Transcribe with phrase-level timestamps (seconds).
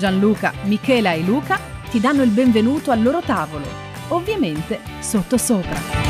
[0.00, 1.60] Gianluca, Michela e Luca
[1.90, 3.66] ti danno il benvenuto al loro tavolo,
[4.08, 6.09] ovviamente sottosopra.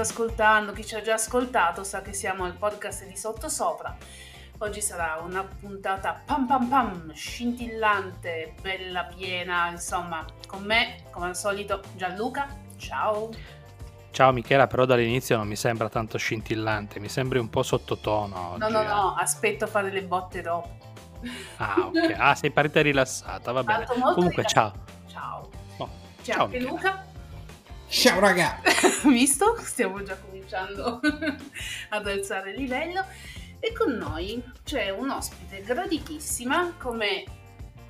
[0.00, 3.96] Sta ascoltando, chi ci ha già ascoltato, sa che siamo al podcast di Sottosopra.
[4.58, 11.36] Oggi sarà una puntata pam pam pam, scintillante, bella piena, insomma, con me, come al
[11.36, 12.46] solito, Gianluca.
[12.76, 13.30] Ciao.
[14.10, 18.58] Ciao Michela, però dall'inizio non mi sembra tanto scintillante, mi sembri un po' sottotono oggi.
[18.58, 18.86] No, no, eh.
[18.86, 20.78] no, aspetto a fare le botte dopo.
[21.56, 22.14] Ah, ok.
[22.16, 23.84] Ah, sei parita rilassata, va bene.
[23.84, 24.72] Comunque, ciao.
[24.72, 24.80] rilassato.
[25.08, 25.50] Ciao.
[25.76, 25.88] Oh,
[26.22, 26.72] C'è ciao, anche Michela.
[26.72, 27.08] Luca.
[27.90, 28.60] Ciao raga!
[29.02, 29.56] Visto?
[29.58, 31.00] Stiamo già cominciando
[31.90, 33.04] ad alzare il livello.
[33.58, 37.24] E con noi c'è un ospite graditissima, come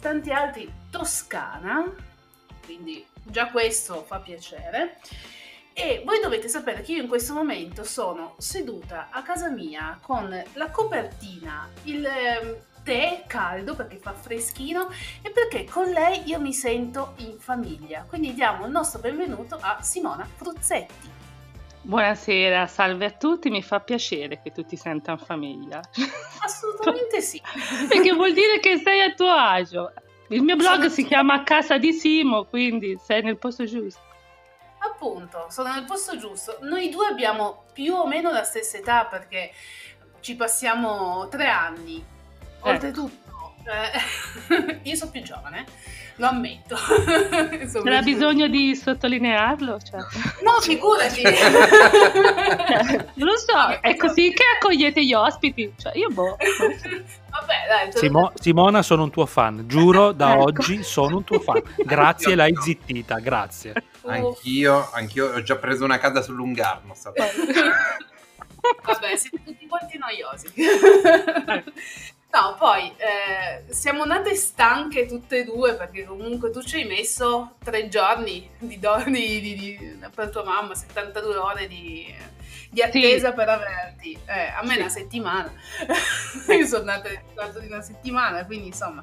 [0.00, 1.84] tanti altri toscana,
[2.64, 4.98] quindi già questo fa piacere.
[5.74, 10.30] E voi dovete sapere che io in questo momento sono seduta a casa mia con
[10.54, 14.88] la copertina, il ehm, tè caldo perché fa freschino
[15.22, 18.04] e perché con lei io mi sento in famiglia.
[18.08, 21.18] Quindi diamo il nostro benvenuto a Simona Fruzzetti.
[21.82, 25.80] Buonasera, salve a tutti, mi fa piacere che tu ti senta in famiglia.
[26.44, 27.40] Assolutamente sì.
[27.88, 29.92] Perché vuol dire che sei a tuo agio.
[30.28, 34.00] Il mio blog Sono- si chiama Casa di Simo, quindi sei nel posto giusto.
[34.78, 36.58] Appunto, sono nel posto giusto.
[36.60, 39.50] Noi due abbiamo più o meno la stessa età perché
[40.20, 42.04] ci passiamo tre anni.
[42.60, 45.64] Oltretutto, eh, io sono più giovane,
[46.16, 46.76] lo ammetto.
[46.78, 49.78] C'era più- bisogno di sottolinearlo?
[49.80, 50.00] Cioè.
[50.42, 51.22] No, figurati.
[53.14, 55.72] Non lo so, è così che accogliete gli ospiti.
[55.76, 56.36] Cioè, io boh.
[56.36, 57.92] Vabbè, dai.
[57.92, 60.42] Simo- Simona, sono un tuo fan, giuro, da Ecco.
[60.42, 61.60] oggi sono un tuo fan.
[61.76, 63.72] Grazie, l'hai zittita, grazie.
[64.06, 66.94] Anch'io, anch'io ho già preso una casa sul Lungarno.
[68.82, 70.48] Vabbè, siete tutti quanti noiosi.
[72.32, 77.56] No, poi eh, siamo nate stanche tutte e due perché comunque tu ci hai messo
[77.64, 82.14] tre giorni di, do- di- di- di- per tua mamma, 72 ore di,
[82.70, 84.16] di attesa per averti.
[84.26, 84.78] Eh, a me Sì.
[84.78, 85.52] una settimana.
[86.56, 86.92] Io sono
[87.34, 89.02] quarto di una settimana, quindi insomma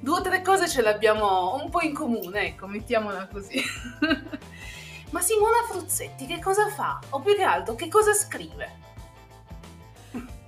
[0.00, 3.60] due o tre cose ce l'abbiamo un po' in comune, ecco, mettiamola così.
[5.10, 7.00] Ma Simona Fruzzetti che cosa fa?
[7.10, 8.86] O più che altro che cosa scrive?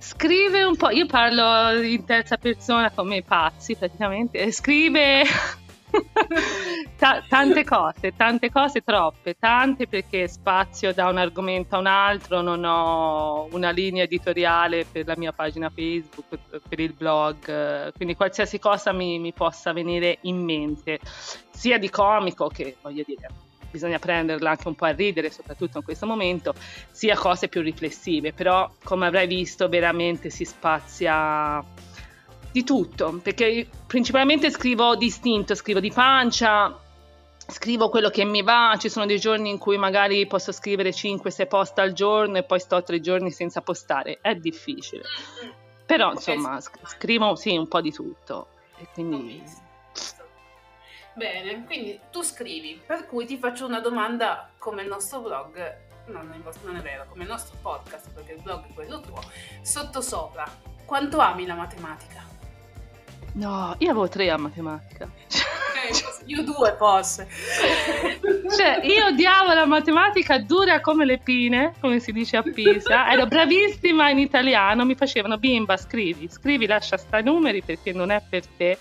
[0.01, 5.21] Scrive un po', io parlo in terza persona come i pazzi praticamente, scrive
[6.97, 12.41] ta- tante cose, tante cose, troppe, tante perché spazio da un argomento a un altro,
[12.41, 18.57] non ho una linea editoriale per la mia pagina Facebook, per il blog, quindi qualsiasi
[18.57, 20.99] cosa mi, mi possa venire in mente,
[21.51, 23.29] sia di comico che voglio dire
[23.71, 26.53] bisogna prenderla anche un po' a ridere, soprattutto in questo momento,
[26.91, 31.63] sia cose più riflessive, però come avrai visto veramente si spazia
[32.51, 36.77] di tutto, perché principalmente scrivo distinto, scrivo di pancia,
[37.47, 41.47] scrivo quello che mi va, ci sono dei giorni in cui magari posso scrivere 5-6
[41.47, 45.03] post al giorno e poi sto tre giorni senza postare, è difficile,
[45.85, 49.41] però insomma sc- scrivo sì un po' di tutto e quindi
[51.13, 56.23] Bene, quindi tu scrivi, per cui ti faccio una domanda come il nostro blog, no,
[56.23, 59.21] non è, vero, come il nostro podcast, perché il blog è quello tuo,
[59.61, 60.45] sottosopra,
[60.85, 62.31] quanto ami la matematica?
[63.33, 65.09] no, io avevo tre a matematica.
[66.25, 67.27] Io due forse.
[68.51, 73.09] Cioè, io odiavo la matematica dura come le pine, come si dice a Pisa.
[73.09, 78.11] Ero bravissima in italiano, mi facevano bimba, scrivi, scrivi, lascia stare i numeri perché non
[78.11, 78.77] è per te.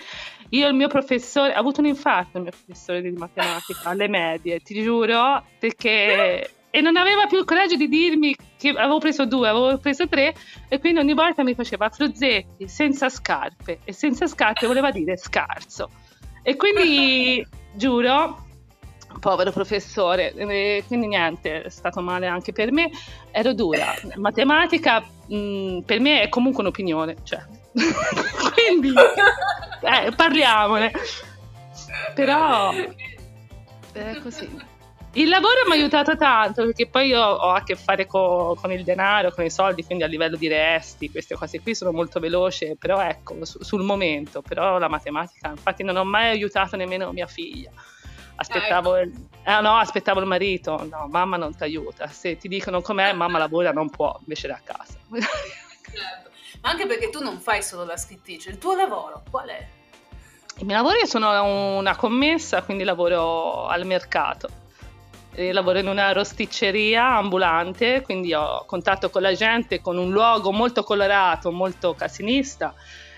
[0.51, 4.61] Io il mio professore, ha avuto un infarto il mio professore di matematica alle medie,
[4.61, 6.55] ti giuro, perché...
[6.73, 10.33] E non aveva più il coraggio di dirmi che avevo preso due, avevo preso tre,
[10.69, 15.91] e quindi ogni volta mi faceva fruzzetti, senza scarpe, e senza scarpe voleva dire scarso.
[16.45, 18.47] E quindi, giuro,
[19.19, 22.89] povero professore, eh, quindi niente, è stato male anche per me,
[23.33, 23.93] ero dura.
[24.15, 27.45] Matematica mh, per me è comunque un'opinione, cioè.
[28.55, 30.93] quindi eh, parliamone.
[32.15, 32.73] Però
[33.93, 34.79] è così.
[35.15, 38.71] Il lavoro mi ha aiutato tanto perché poi io ho a che fare co- con
[38.71, 42.21] il denaro, con i soldi, quindi a livello di resti, queste cose qui sono molto
[42.21, 47.11] veloce, però ecco, su- sul momento, però la matematica, infatti non ho mai aiutato nemmeno
[47.11, 47.73] mia figlia.
[48.37, 49.13] Aspettavo, Ah, il,
[49.45, 53.39] eh, no, aspettavo il marito, no, mamma non ti aiuta, se ti dicono com'è, mamma
[53.39, 54.95] lavora, non può, invece da casa.
[55.11, 56.30] Certo.
[56.63, 59.67] Ma anche perché tu non fai solo la scrittrice, il tuo lavoro qual è?
[60.59, 64.49] Il mio lavoro io sono una commessa, quindi lavoro al mercato.
[65.33, 70.53] E lavoro in una rosticceria ambulante, quindi ho contatto con la gente con un luogo
[70.53, 72.75] molto colorato, molto casinista,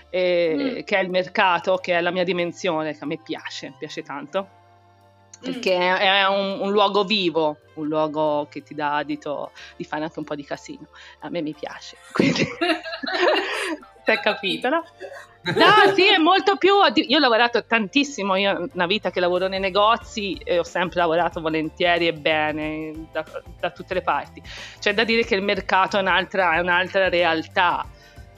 [0.09, 0.83] e- Mm.
[0.83, 4.47] che è il mercato, che è la mia dimensione, che a me piace, piace tanto.
[5.43, 10.03] Perché è è un, un luogo vivo, un luogo che ti dà adito di fare
[10.03, 10.87] anche un po' di casino.
[11.19, 12.43] A me mi piace, quindi
[14.03, 14.83] ti hai capito, no?
[15.43, 16.75] No, sì, è molto più.
[16.95, 18.35] Io ho lavorato tantissimo.
[18.35, 23.25] Io una vita che lavoro nei negozi e ho sempre lavorato volentieri e bene da,
[23.59, 24.41] da tutte le parti.
[24.79, 27.85] C'è da dire che il mercato è un'altra, è un'altra realtà.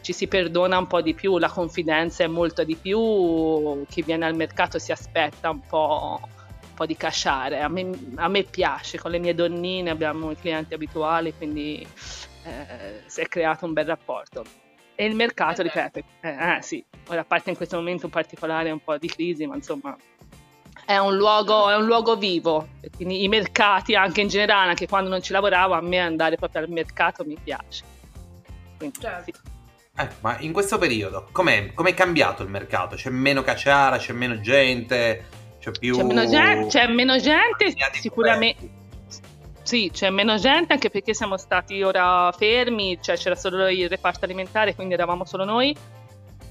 [0.01, 3.85] Ci si perdona un po' di più, la confidenza è molto di più.
[3.87, 6.19] Chi viene al mercato si aspetta un po',
[6.75, 7.61] po' di casciare.
[7.61, 11.85] A me, a me piace, con le mie donnine abbiamo i clienti abituali, quindi
[12.43, 14.43] eh, si è creato un bel rapporto.
[14.93, 18.11] E il mercato, Eh ripeto, eh, eh, sì, ora a parte in questo momento in
[18.11, 19.97] particolare un po' di crisi, ma insomma
[20.85, 25.09] è un luogo, è un luogo vivo, quindi i mercati anche in generale, anche quando
[25.09, 27.83] non ci lavoravo, a me andare proprio al mercato mi piace.
[28.77, 29.23] Quindi, Certo.
[29.23, 29.53] sì.
[29.97, 32.95] Eh, ma in questo periodo com'è, com'è cambiato il mercato?
[32.95, 35.25] C'è meno cacciara, c'è meno gente,
[35.65, 35.95] c'è più...
[35.95, 38.69] C'è meno gente, c'è meno gente sicuramente.
[39.63, 44.25] Sì, c'è meno gente anche perché siamo stati ora fermi, cioè c'era solo il reparto
[44.25, 45.75] alimentare, quindi eravamo solo noi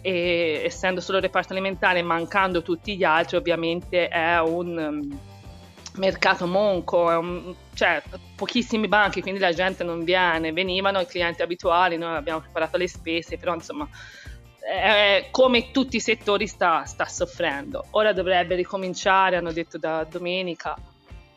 [0.00, 5.18] e essendo solo il reparto alimentare mancando tutti gli altri ovviamente è un um,
[5.94, 8.02] mercato monco, un- cioè
[8.34, 12.88] pochissimi banchi, quindi la gente non viene, venivano i clienti abituali, noi abbiamo preparato le
[12.88, 13.88] spese, però insomma
[14.66, 17.86] eh, come tutti i settori sta, sta soffrendo.
[17.90, 20.74] Ora dovrebbe ricominciare, hanno detto da domenica,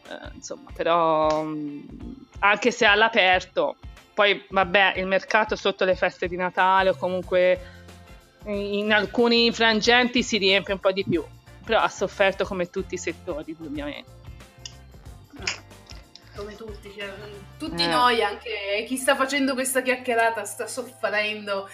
[0.10, 3.76] eh, insomma, però mh, anche se all'aperto,
[4.14, 7.76] poi vabbè, il mercato sotto le feste di Natale o comunque
[8.46, 11.24] in alcuni frangenti si riempie un po' di più,
[11.66, 14.16] però ha sofferto come tutti i settori, ovviamente.
[16.34, 17.12] Come tutti, cioè,
[17.58, 17.88] tutti Eh.
[17.88, 21.68] noi, anche chi sta facendo questa chiacchierata sta soffrendo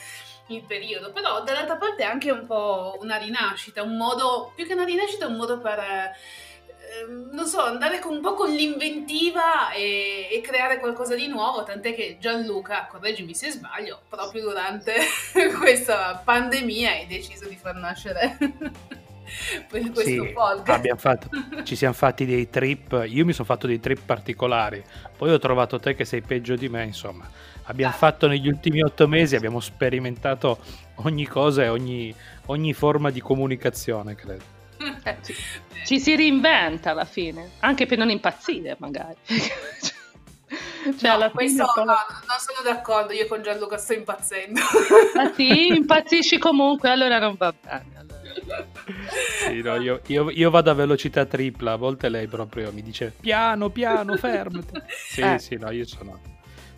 [0.47, 4.73] il periodo, però dall'altra parte è anche un po' una rinascita, un modo, più che
[4.73, 10.27] una rinascita, un modo per, ehm, non so, andare con, un po' con l'inventiva e,
[10.31, 14.95] e creare qualcosa di nuovo, tant'è che Gianluca, correggimi se sbaglio, proprio durante
[15.57, 18.37] questa pandemia hai deciso di far nascere
[19.69, 20.95] per questo Sì, podcast.
[20.97, 21.29] fatto-
[21.63, 24.83] ci siamo fatti dei trip, io mi sono fatto dei trip particolari,
[25.17, 27.27] poi ho trovato te che sei peggio di me, insomma.
[27.65, 30.59] Abbiamo fatto negli ultimi otto mesi, abbiamo sperimentato
[30.95, 32.13] ogni cosa e ogni,
[32.47, 34.43] ogni forma di comunicazione, credo.
[35.03, 35.33] Eh, ci,
[35.85, 39.15] ci si reinventa alla fine, anche per non impazzire magari.
[40.99, 44.59] cioè, No, questo fine no, non sono d'accordo, io con Gianluca sto impazzendo.
[45.15, 47.85] Ah, sì, impazzisci comunque, allora non va bene.
[47.97, 48.67] allora.
[49.47, 53.13] Sì, no, io, io- io vado a velocità tripla, a volte lei proprio mi dice
[53.19, 54.81] piano, piano, fermati.
[55.07, 55.39] Sì, Eh.
[55.39, 56.19] sì, no, io sono,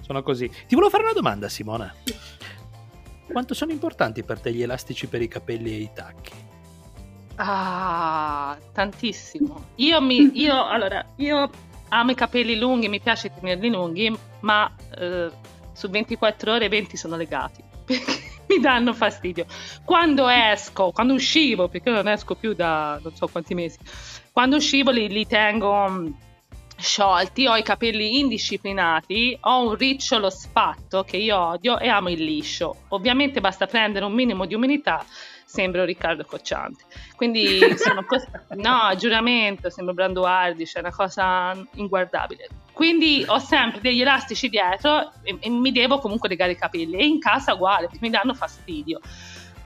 [0.06, 0.48] sono così.
[0.48, 1.92] Ti volevo fare una domanda, Simona.
[3.26, 6.32] Quanto sono importanti per te gli elastici per i capelli e i tacchi?
[7.38, 9.70] Ah, tantissimo.
[9.76, 11.50] Io, mi, io, allora, io
[11.90, 15.32] amo i capelli lunghi, mi piace tenerli lunghi, ma eh,
[15.74, 17.64] su 24 ore 20 sono legati.
[17.84, 19.48] Perché mi danno fastidio.
[19.84, 23.80] Quando esco, quando uscivo, perché io non esco più da non so quanti mesi,
[24.32, 26.08] quando uscivo li, li tengo mm,
[26.77, 32.24] sciolti, ho i capelli indisciplinati, ho un ricciolo sfatto che io odio e amo il
[32.24, 32.84] liscio.
[32.89, 35.05] Ovviamente basta prendere un minimo di umidità,
[35.46, 36.84] sembro Riccardo Cocciante.
[37.15, 42.48] Quindi sono cos- no, giuramento, sembro Brando Hardy, c'è una cosa inguardabile.
[42.74, 47.05] Quindi ho sempre degli elastici dietro e, e mi devo comunque legare i capelli e
[47.05, 49.00] in casa uguale, mi danno fastidio.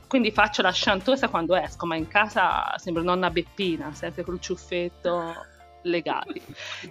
[0.07, 5.57] Quindi faccio la sciantosa quando esco, ma in casa sembro nonna Beppina, sempre col ciuffetto
[5.83, 6.41] legati.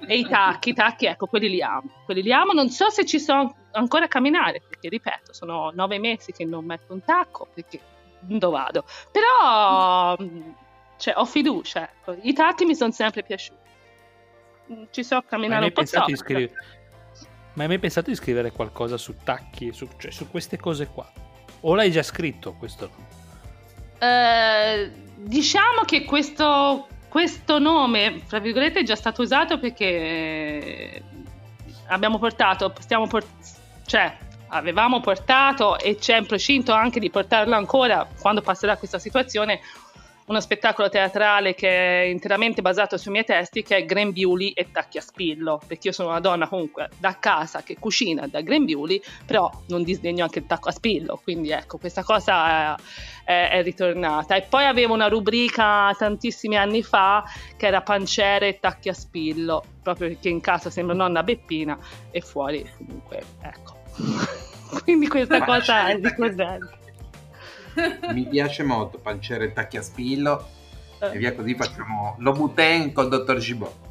[0.06, 1.90] E i tacchi, i tacchi, ecco, quelli li amo.
[2.04, 5.98] Quelli li amo, non so se ci so ancora a camminare, perché ripeto, sono nove
[5.98, 7.80] mesi che non metto un tacco, perché
[8.20, 8.84] dove vado.
[9.10, 10.16] Però
[10.96, 12.16] cioè, ho fiducia, ecco.
[12.22, 13.66] I tacchi mi sono sempre piaciuti.
[14.90, 16.16] Ci so camminare un po' troppo.
[16.16, 16.52] scrivere...
[17.54, 21.10] Ma hai mai pensato di scrivere qualcosa su tacchi, su, cioè su queste cose qua?
[21.60, 22.90] O l'hai già scritto questo?
[23.98, 31.02] Eh, diciamo che questo, questo nome, tra virgolette, è già stato usato perché
[31.88, 33.26] abbiamo portato, stiamo port-
[33.86, 34.16] cioè
[34.48, 39.60] avevamo portato e c'è in procinto anche di portarlo ancora quando passerà questa situazione
[40.28, 44.98] uno spettacolo teatrale che è interamente basato sui miei testi che è Grembiuli e Tacchi
[44.98, 49.50] a Spillo perché io sono una donna comunque da casa che cucina da Grembiuli però
[49.68, 52.82] non disdegno anche il tacco a spillo quindi ecco questa cosa è,
[53.28, 54.34] è, è ritornata.
[54.34, 57.24] E poi avevo una rubrica tantissimi anni fa
[57.56, 61.78] che era panciere e tacchi a spillo proprio perché in casa sembra nonna Beppina
[62.10, 63.76] e fuori comunque ecco.
[64.82, 66.77] Quindi questa cosa è ricorrente
[68.12, 70.48] mi piace molto panciere e tacchi a spillo
[71.00, 71.10] Eh.
[71.12, 73.86] e via così facciamo lo buten col dottor Gibot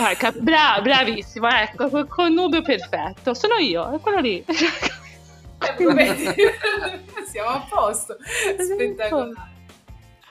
[0.00, 3.32] Ah, cap- bra- bravissimo, ecco, col connubio perfetto.
[3.32, 4.44] Sono io, è quello lì.
[4.44, 4.54] Eh,
[7.30, 8.16] Siamo a posto.
[8.58, 9.56] Spettacolare.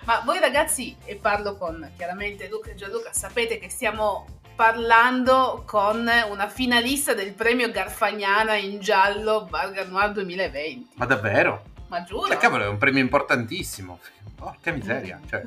[0.06, 6.10] Ma voi ragazzi, e parlo con chiaramente Luca e Gianluca, sapete che stiamo parlando con
[6.30, 10.90] una finalista del premio Garfagnana in giallo Barga Noir 2020.
[10.96, 11.64] ma davvero?
[11.88, 12.28] Ma giuro?
[12.28, 14.00] Cioè, cavolo è un premio importantissimo
[14.38, 15.44] porca miseria cioè.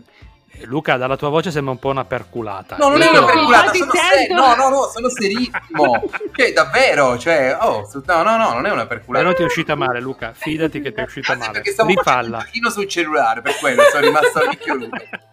[0.65, 2.77] Luca, dalla tua voce sembra un po' una perculata.
[2.77, 4.35] No, non è una perculata, sono serio.
[4.35, 6.11] No, no, no, sono serissimo.
[6.37, 9.25] cioè, davvero, cioè, oh, no, no, no, non è una perculata.
[9.25, 10.33] Però ti è uscita male, Luca.
[10.35, 11.53] Fidati che ti è uscita sì, male.
[11.53, 15.30] perché stavo facendo un giochino sul cellulare, per quello sono rimasto ricchio Luca.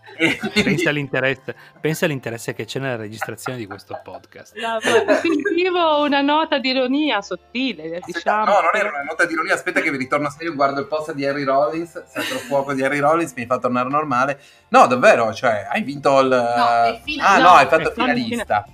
[0.63, 4.55] Pensa all'interesse, pensa all'interesse che c'è nella registrazione di questo podcast.
[4.55, 8.45] No, Sentivo una nota di ironia sottile, Aspetta, diciamo.
[8.45, 9.53] No, non era una nota di ironia.
[9.53, 10.53] Aspetta, che vi ritorno serio.
[10.53, 12.03] Guardo il post di Harry Rollins.
[12.07, 13.33] Sacro fuoco di Harry Rollins.
[13.33, 14.39] Mi fa tornare normale.
[14.69, 15.33] No, davvero.
[15.33, 16.31] Cioè, hai vinto il.
[16.31, 18.65] è fina- ah, no, no, hai fatto finalista.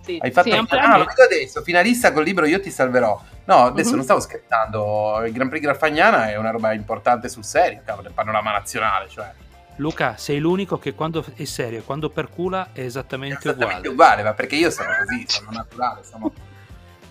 [0.00, 1.60] Sì, Hai fatto sì, un ah, lo vedo adesso.
[1.62, 3.20] Finalista col libro Io ti salverò.
[3.44, 3.94] No, adesso Mhm.
[3.96, 5.22] non stavo scherzando.
[5.26, 7.82] Il Grand Prix Graffagnana è una roba importante sul serio.
[7.84, 9.08] Cavolo, il panorama nazionale.
[9.08, 9.30] Cioè,
[9.78, 13.88] Luca, sei l'unico che quando è serio e quando percula è è esattamente esattamente uguale.
[13.88, 14.22] uguale.
[14.22, 15.24] Ma perché io sono così.
[15.28, 16.02] Sono naturale.
[16.04, 16.32] Sono,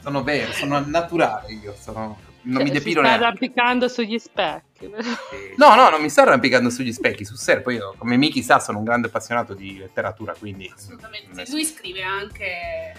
[0.02, 0.52] sono vero.
[0.54, 1.52] Sono naturale.
[1.54, 2.20] Io sono.
[2.44, 3.24] Non mi cioè, depilo si sta neanche.
[3.26, 4.66] arrampicando sugli specchi.
[5.58, 7.62] No, no, non mi sto arrampicando sugli specchi, sul serio.
[7.64, 10.72] Poi io, come Miki sa, sono un grande appassionato di letteratura, quindi...
[10.74, 11.46] Assolutamente.
[11.50, 12.94] Lui scrive anche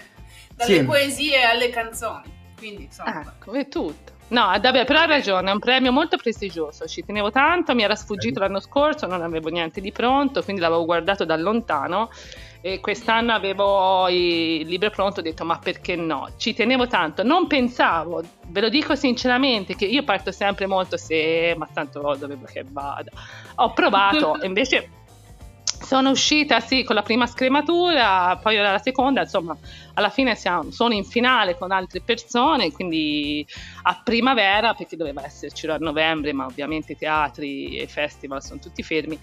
[0.55, 0.83] dalle Sì.
[0.83, 2.37] poesie alle canzoni.
[2.57, 4.11] Quindi, insomma, Ecco, è tutto.
[4.29, 7.95] No, vabbè, però ha ragione, è un premio molto prestigioso, ci tenevo tanto, mi era
[7.95, 12.09] sfuggito l'anno scorso, non avevo niente di pronto, quindi l'avevo guardato da lontano
[12.61, 16.29] e quest'anno avevo il libro pronto, ho detto ma perché no?
[16.37, 21.55] Ci tenevo tanto, non pensavo, ve lo dico sinceramente, che io parto sempre molto se,
[21.57, 23.11] ma tanto dove che vada.
[23.55, 24.89] Ho provato, invece
[25.81, 29.57] sono uscita sì con la prima scrematura, poi ora la seconda, insomma,
[29.93, 33.45] alla fine siamo, sono in finale con altre persone, quindi
[33.83, 38.59] a primavera, perché doveva esserci a novembre, ma ovviamente i teatri e i festival sono
[38.59, 39.17] tutti fermi.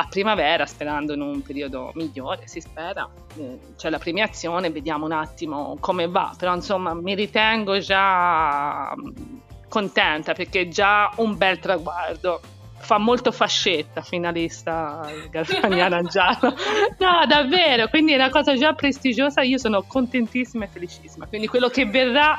[0.00, 5.12] A primavera, sperando in un periodo migliore, si spera, eh, c'è la premiazione, vediamo un
[5.12, 9.38] attimo come va, però insomma mi ritengo già mm,
[9.68, 12.40] contenta perché è già un bel traguardo
[12.88, 16.56] fa molto fascetta finalista Garfagnana giallo
[16.96, 21.68] no davvero quindi è una cosa già prestigiosa io sono contentissima e felicissima quindi quello
[21.68, 22.38] che verrà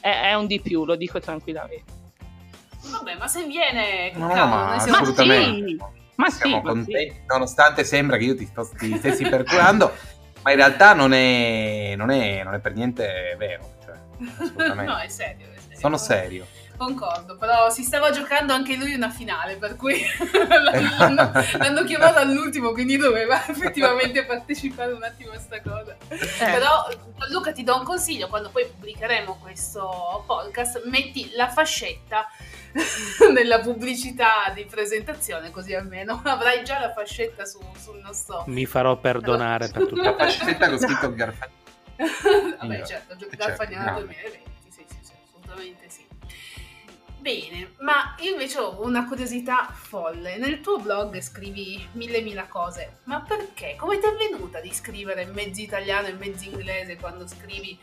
[0.00, 2.02] è, è un di più lo dico tranquillamente
[2.90, 5.68] vabbè, ma se viene, No, cavolo, ma noi siamo assolutamente.
[5.68, 5.78] sì,
[6.16, 9.92] ma sì, Siamo ma contenti, nonostante sembra che io ti, sto, ti stessi perculando,
[10.42, 13.76] ma in realtà non è, non è, non è per niente vero.
[13.84, 13.94] Cioè,
[14.38, 14.92] assolutamente.
[14.92, 15.78] no, è serio, è serio.
[15.78, 16.46] Sono serio.
[16.76, 20.02] Concordo, però si stava giocando anche lui una finale, per cui
[20.48, 25.96] l'hanno, l'hanno chiamato all'ultimo, quindi doveva effettivamente partecipare un attimo a sta cosa.
[26.08, 26.18] Eh.
[26.38, 26.88] Però
[27.30, 32.26] Luca ti do un consiglio, quando poi pubblicheremo questo podcast, metti la fascetta
[33.32, 38.44] nella pubblicità di presentazione, così almeno avrai già la fascetta su- sul nostro...
[38.46, 40.02] Mi farò perdonare per tutto.
[40.02, 41.62] La fascetta con scritto Garfagnana.
[41.96, 43.98] Vabbè, certo, gioco Certo, Garfagnana no.
[44.00, 45.83] 2020, sì, sì, sì, assolutamente.
[47.24, 50.36] Bene, ma io invece ho una curiosità folle.
[50.36, 53.76] Nel tuo blog scrivi mille mila cose, ma perché?
[53.78, 57.78] Come ti è venuta di scrivere mezzo italiano e mezzo inglese quando scrivi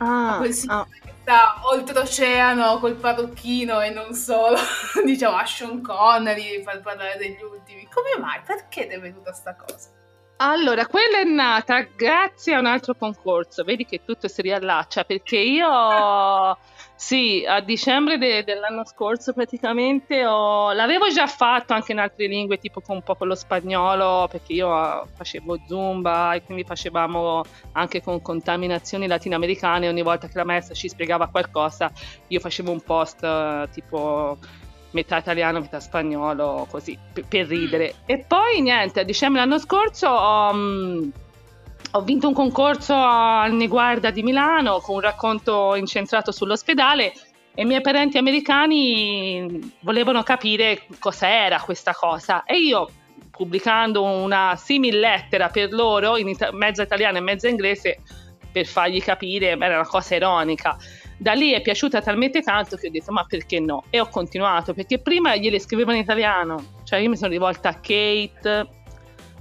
[0.00, 0.52] a ah, quel ah.
[0.52, 4.58] signore che sta oltreoceano col parrucchino e non solo,
[5.02, 7.88] diciamo a Sean Connery per parlare degli ultimi?
[7.90, 8.42] Come mai?
[8.44, 9.96] Perché ti è venuta sta cosa?
[10.40, 15.36] Allora, quella è nata grazie a un altro concorso, vedi che tutto si riallaccia perché
[15.36, 15.66] io,
[17.00, 22.58] sì, a dicembre de- dell'anno scorso praticamente ho- l'avevo già fatto anche in altre lingue,
[22.58, 27.42] tipo con un po' con lo spagnolo, perché io eh, facevo zumba e quindi facevamo
[27.72, 31.90] anche con contaminazioni latinoamericane, ogni volta che la maestra ci spiegava qualcosa
[32.26, 34.36] io facevo un post tipo
[34.90, 37.94] metà italiano, metà spagnolo, così per, per ridere.
[38.06, 41.08] E poi niente, a dicembre l'anno scorso ho, mm,
[41.92, 47.12] ho vinto un concorso al Neguarda di Milano con un racconto incentrato sull'ospedale
[47.54, 52.88] e i miei parenti americani volevano capire cos'era questa cosa e io
[53.30, 58.00] pubblicando una simil lettera per loro in ita- mezza italiana e mezza inglese
[58.50, 60.76] per fargli capire, era una cosa ironica.
[61.16, 63.84] Da lì è piaciuta talmente tanto che ho detto ma perché no?
[63.90, 67.74] E ho continuato perché prima gliele scrivevo in italiano, cioè io mi sono rivolta a
[67.74, 68.68] Kate,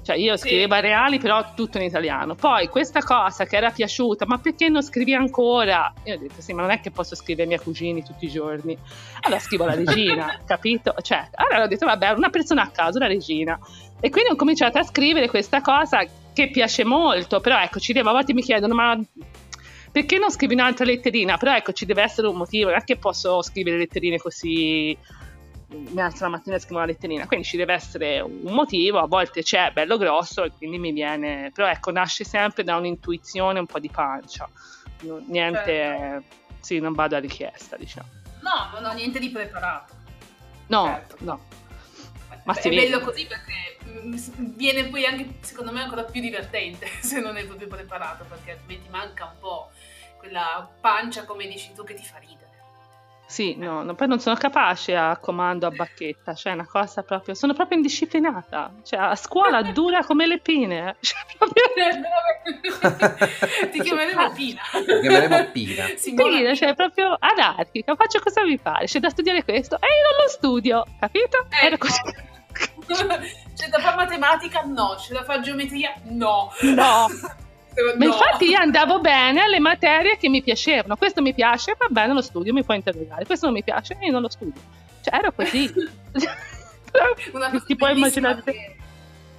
[0.07, 0.47] cioè io Sì.
[0.47, 2.33] scrivevo a reali però tutto in italiano.
[2.33, 5.91] Poi questa cosa che era piaciuta, ma perché non scrivi ancora?
[6.05, 8.29] Io ho detto sì, ma non è che posso scrivere ai miei cugini tutti i
[8.29, 8.77] giorni.
[9.21, 10.95] Allora scrivo la regina, capito?
[11.01, 13.59] Cioè, allora ho detto vabbè, una persona a caso, la regina.
[13.99, 18.07] E quindi ho cominciato a scrivere questa cosa che piace molto, però ecco, ci devo,
[18.09, 18.97] a volte mi chiedono ma
[19.91, 21.35] perché non scrivi un'altra letterina?
[21.35, 24.95] Però ecco, ci deve essere un motivo, non è che posso scrivere letterine così
[25.69, 29.07] mi alzo la mattina e scrivo una letterina, quindi ci deve essere un motivo, a
[29.07, 33.65] volte c'è bello grosso e quindi mi viene, però ecco, nasce sempre da un'intuizione, un
[33.65, 34.49] po' di pancia,
[35.01, 36.23] niente, Certo.
[36.61, 38.07] sì, non vado a richiesta, diciamo.
[38.41, 39.93] No, non ho niente di preparato.
[40.67, 41.15] No, Certo.
[41.19, 41.45] no,
[42.43, 42.75] Ma Beh, è vede.
[42.75, 44.15] bello così perché mm,
[44.55, 48.87] viene poi anche, secondo me, ancora più divertente se non è proprio preparato, perché altrimenti
[48.89, 49.69] manca un po'
[50.17, 52.46] quella pancia, come dici tu, che ti fa ridere.
[53.27, 57.03] Sì, no, no, poi non sono capace a comando a bacchetta, cioè è una cosa
[57.03, 61.63] proprio, sono proprio indisciplinata, cioè a scuola dura come le pine, cioè proprio...
[63.71, 64.61] ti chiameremo Pina.
[64.71, 65.85] Ti chiameremo Pina.
[66.15, 70.23] Pina, cioè proprio anarchica, faccio cosa mi pare, c'è da studiare questo e io non
[70.23, 71.45] lo studio, capito?
[71.61, 71.87] Era Ecco.
[71.87, 72.01] così.
[73.57, 74.61] C'è da fare matematica?
[74.61, 74.95] No.
[74.97, 75.95] C'è da fare geometria?
[76.03, 76.51] No.
[76.61, 77.07] No.
[77.77, 77.93] No.
[77.97, 80.95] Ma infatti io andavo bene alle materie che mi piacevano.
[80.95, 83.25] Questo mi piace, va bene, lo studio, mi puoi interrogare.
[83.25, 84.59] Questo non mi piace, io non lo studio.
[85.01, 85.71] Cioè, ero così.
[87.67, 88.75] Ti puoi immaginare che,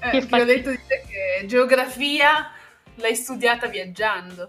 [0.00, 2.50] eh, che che ho detto di te che geografia
[2.96, 4.46] l'hai studiata viaggiando.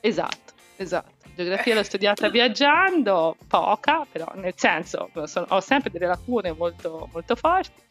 [0.00, 1.12] Esatto, esatto.
[1.34, 7.34] Geografia l'ho studiata viaggiando, poca, però nel senso sono- ho sempre delle lacune molto, molto
[7.36, 7.82] forti.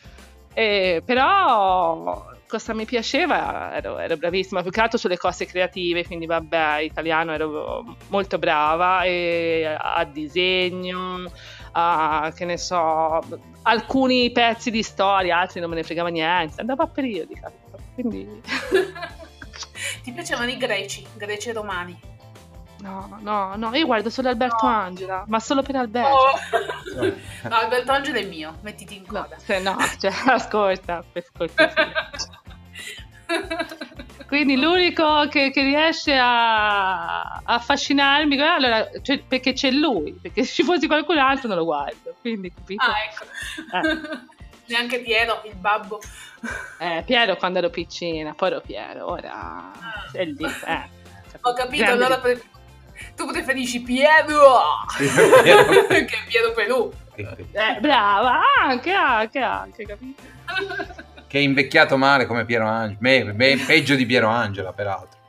[0.56, 2.26] Eh, però
[2.58, 7.32] cosa mi piaceva ero, ero bravissima più che altro sulle cose creative quindi vabbè italiano
[7.34, 11.32] ero molto brava e a disegno
[11.72, 13.20] a che ne so
[13.64, 17.40] alcuni pezzi di storia altri non me ne fregava niente andavo a periodi
[17.96, 18.42] quindi
[20.04, 22.00] Ti piacevano i greci, greci e romani?
[22.82, 24.74] no no no io guardo solo Alberto No.
[24.74, 26.10] Angela ma solo per Alberto
[26.96, 27.10] Oh.
[27.50, 29.38] No, Alberto Angelo è mio, mettiti in No, coda.
[29.40, 31.92] se no, cioè, ascolta, per cortesia.
[34.28, 40.54] Quindi l'unico che, che riesce a a affascinarmi, allora, cioè, perché c'è lui, perché se
[40.54, 42.16] ci fosse qualcun altro non lo guardo.
[42.22, 42.84] Quindi, capito?
[42.84, 44.20] ah, ecco.
[44.66, 46.00] Neanche Piero, il babbo.
[46.80, 49.72] Eh, Piero quando ero piccina, poi ero Piero, ora
[50.14, 50.46] è lì.
[50.46, 50.90] Eh,
[51.42, 52.42] Ho capito, Grande- allora pre-
[53.16, 54.42] tu preferisci Piero
[54.98, 55.66] Piero.
[55.88, 56.92] che Piero Pelù.
[57.16, 60.22] Eh, brava, anche, anche, anche, capito?
[61.34, 62.98] Che è invecchiato male come Piero Angela.
[63.00, 65.20] Me- me- peggio di Piero Angela, peraltro.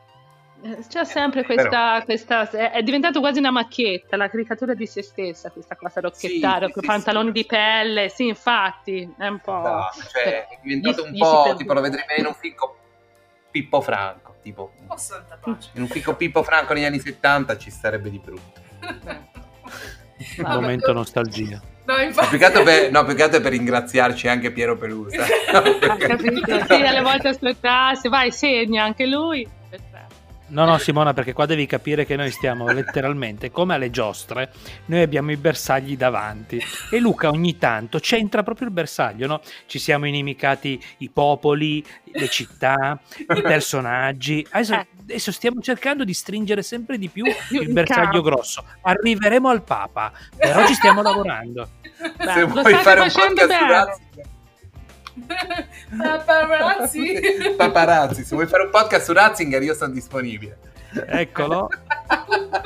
[0.62, 5.02] Eh, C'è sempre Però- questa, questa- è diventato quasi una macchietta, la caricatura di se
[5.02, 7.32] stessa, questa cosa rocchettaro, Sì, con sì, pantaloni sì.
[7.32, 9.60] di pelle, sì, infatti, è un po'...
[9.60, 12.54] Esatto, cioè, è diventato Gli- un gli po' tipo lo vedrei bene in un film
[13.50, 14.34] Pippo Franco.
[14.42, 15.70] Tipo, Oh, santa pace.
[15.72, 18.60] in un film Pippo Franco negli anni 70 ci starebbe di brutto.
[20.38, 20.54] Vabbè.
[20.54, 21.60] Momento nostalgia.
[21.86, 22.28] No, No, infatti.
[22.28, 25.22] più che altro per, no, più che altro per ringraziarci anche Piero Pelusa.
[25.52, 25.60] Ha
[25.98, 26.64] capito?
[26.66, 29.46] Sì, alle volte aspettarsi, vai, segna anche lui.
[30.46, 34.52] No, no, Simona, perché qua devi capire che noi stiamo letteralmente come alle giostre.
[34.86, 39.40] Noi abbiamo i bersagli davanti e Luca ogni tanto c'entra proprio il bersaglio, no?
[39.66, 44.46] Ci siamo inimicati i popoli, le città, i personaggi.
[44.50, 44.86] Adesso, Eh.
[45.00, 48.64] adesso stiamo cercando di stringere sempre di più il bersaglio grosso.
[48.82, 51.68] Arriveremo al Papa, però ci stiamo lavorando.
[52.16, 54.00] Beh, Se lo vuoi state fare un facendo podcast
[55.96, 57.54] Paparazzi.
[57.56, 60.58] paparazzi, se vuoi fare un podcast su Ratzinger io sono disponibile.
[61.06, 61.68] Eccolo,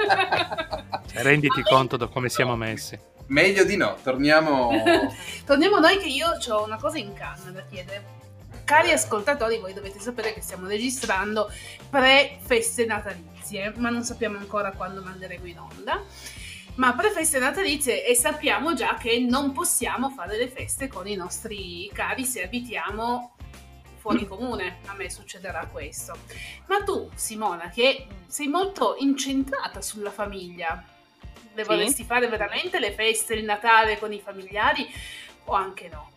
[1.15, 2.99] renditi conto di come siamo messi.
[3.29, 4.71] Meglio di no, torniamo...
[5.45, 8.17] Torniamo noi che io ho una cosa in canna da chiedere.
[8.65, 11.51] Cari ascoltatori, voi dovete sapere che stiamo registrando
[11.91, 16.03] pre-feste natalizie, ma non sappiamo ancora quando manderemo in onda.
[16.79, 21.91] Ma pre-feste natalizie e sappiamo già che non possiamo fare le feste con i nostri
[21.93, 23.33] cari se abitiamo
[23.97, 24.79] fuori comune.
[24.87, 26.17] A me succederà questo.
[26.67, 30.83] Ma tu, Simona, che sei molto incentrata sulla famiglia,
[31.55, 31.69] Le Sì.
[31.71, 34.87] vorresti fare veramente le feste, il Natale con i familiari
[35.47, 36.11] o anche no?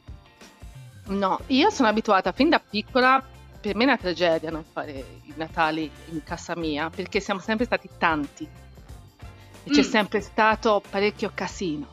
[1.06, 3.26] No, io sono abituata fin da piccola,
[3.60, 4.92] per me è una tragedia non fare
[5.24, 8.48] i Natali in casa mia, perché siamo sempre stati tanti
[9.64, 9.90] e c'è Mm.
[9.90, 11.88] sempre stato parecchio casino.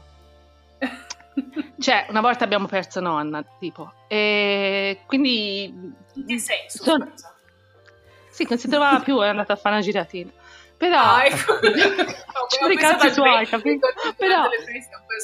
[1.78, 5.64] Cioè, una volta abbiamo perso nonna, tipo, e quindi
[6.14, 6.82] In che senso?
[6.82, 7.12] Sono-
[8.30, 10.30] sì, non si trovava più, è andata a fare una giratina.
[10.76, 11.58] Però, Ah, ecco.
[12.48, 13.88] Ci sono i cazzi suoi, capito?
[14.16, 14.44] Però-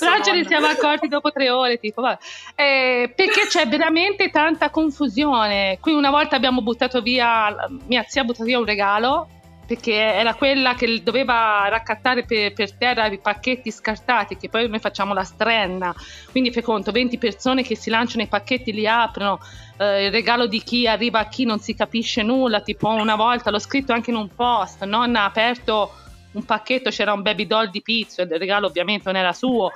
[0.00, 2.18] Però ce ne siamo accorti dopo tre ore, tipo, vabbè.
[2.56, 5.78] Eh, perché c'è veramente tanta confusione.
[5.80, 7.54] Qui una volta abbiamo buttato via,
[7.86, 9.28] mia zia ha buttato via un regalo,
[9.66, 14.78] perché era quella che doveva raccattare per, per terra i pacchetti scartati, che poi noi
[14.78, 15.94] facciamo la strenna.
[16.30, 19.40] Quindi fai conto, 20 persone che si lanciano i pacchetti, li aprono,
[19.78, 23.50] eh, il regalo di chi arriva a chi non si capisce nulla, tipo una volta
[23.50, 25.92] l'ho scritto anche in un post, nonna ha aperto
[26.34, 29.70] un pacchetto, c'era un baby doll di pizzo il regalo ovviamente non era suo.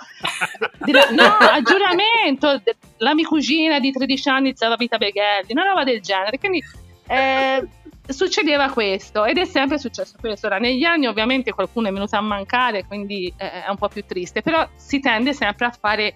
[1.12, 2.60] No, a giuramento,
[2.98, 6.38] la mia cugina di 13 anni Zava Vita Beghelli, una roba del genere.
[6.38, 6.62] Quindi
[7.06, 7.66] eh,
[8.12, 10.46] succedeva questo ed è sempre successo questo.
[10.46, 14.04] Ora, negli anni ovviamente qualcuno è venuto a mancare, quindi eh, è un po' più
[14.06, 16.14] triste, però si tende sempre a fare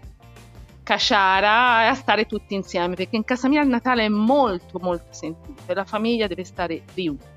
[0.82, 5.06] casciara e a stare tutti insieme, perché in casa mia il Natale è molto molto
[5.12, 7.30] sentito e la famiglia deve stare riunita.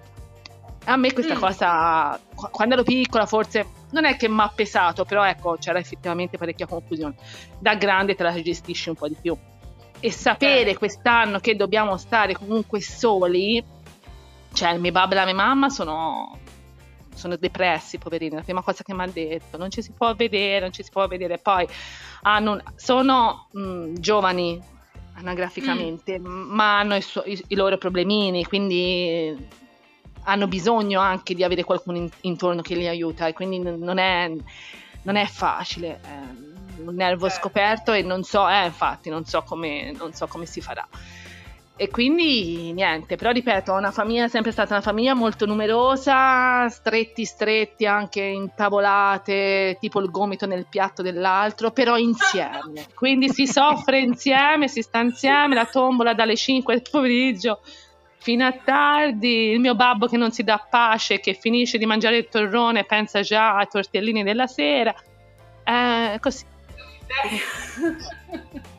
[0.87, 1.39] A me questa Mm.
[1.39, 5.79] cosa, qu- quando ero piccola, forse non è che mi ha pesato, però ecco, c'era
[5.79, 7.15] effettivamente parecchia confusione.
[7.59, 9.35] Da grande te la gestisci un po' di più.
[9.99, 10.79] E sapere Certo.
[10.79, 13.63] quest'anno che dobbiamo stare comunque soli,
[14.55, 16.39] cioè il mio babbo e la mia mamma sono,
[17.13, 18.35] sono depressi, poverini.
[18.35, 20.89] La prima cosa che mi ha detto, non ci si può vedere, non ci si
[20.89, 21.37] può vedere.
[21.37, 21.67] Poi
[22.23, 24.59] hanno sono mh, giovani
[25.17, 29.35] anagraficamente, ma hanno i, suo- i- i loro problemini, quindi
[30.23, 33.97] hanno bisogno anche di avere qualcuno in- intorno che li aiuta e quindi n- non
[33.97, 34.31] è,
[35.03, 35.99] non è facile.
[36.01, 37.41] È un nervo Certo.
[37.43, 40.85] scoperto e non so, eh, infatti, non so come, non so come si farà.
[41.77, 47.25] E quindi niente, però ripeto, una famiglia è sempre stata una famiglia molto numerosa, stretti
[47.25, 52.87] stretti, anche intavolate, tipo il gomito nel piatto dell'altro, però insieme.
[52.93, 57.59] Quindi si soffre insieme, si sta insieme, la tombola dalle 5 del pomeriggio
[58.19, 62.17] fino a tardi, il mio babbo che non si dà pace, che finisce di mangiare
[62.17, 64.95] il torrone e pensa già ai tortellini della sera.
[65.63, 66.45] Eh, così.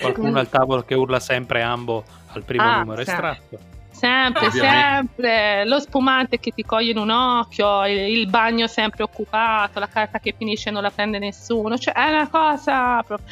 [0.00, 3.58] Qualcuno al tavolo che urla sempre ambo al primo Ah, numero estratto.
[3.90, 9.78] Sempre, sempre, lo spumante che ti coglie in un occhio, il, il bagno sempre occupato,
[9.78, 13.26] la carta che finisce e non la prende nessuno, cioè è una cosa proprio...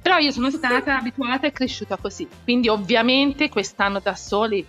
[0.00, 4.64] Però io sono stata abituata e cresciuta così, quindi ovviamente quest'anno da soli,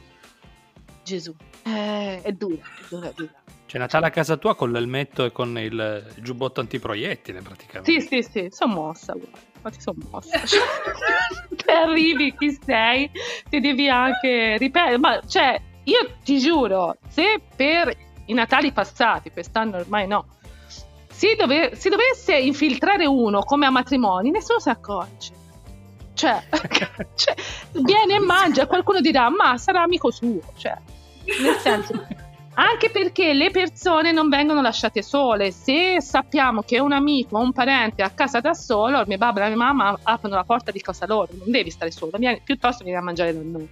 [1.04, 1.34] Gesù,
[1.64, 3.32] eh, è dura, è dura, è dura.
[3.68, 8.02] C'è Natale a casa tua con l'elmetto e con il giubbotto antiproiettile praticamente.
[8.02, 10.46] Sì, sì, sì, sono mossa, guarda, infatti sono mossa.
[10.46, 10.60] Cioè,
[11.56, 13.10] te arrivi, chi sei,
[13.50, 19.78] ti devi anche ripetere, ma cioè, io ti giuro, se per i Natali passati, quest'anno
[19.78, 20.28] ormai no,
[21.10, 25.34] si, dove- si dovesse infiltrare uno come a matrimoni, nessuno si accorge.
[26.14, 26.44] Cioè,
[27.16, 27.36] cioè,
[27.74, 30.76] viene e mangia, qualcuno dirà, ma sarà amico suo, cioè,
[31.42, 32.26] nel senso...
[32.60, 35.52] Anche perché le persone non vengono lasciate sole.
[35.52, 39.38] Se sappiamo che un amico o un parente è a casa da solo, mio babbo
[39.38, 42.42] e la mia mamma aprono la porta di casa loro, non devi stare solo, vieni-
[42.44, 43.70] piuttosto vieni a mangiare da noi.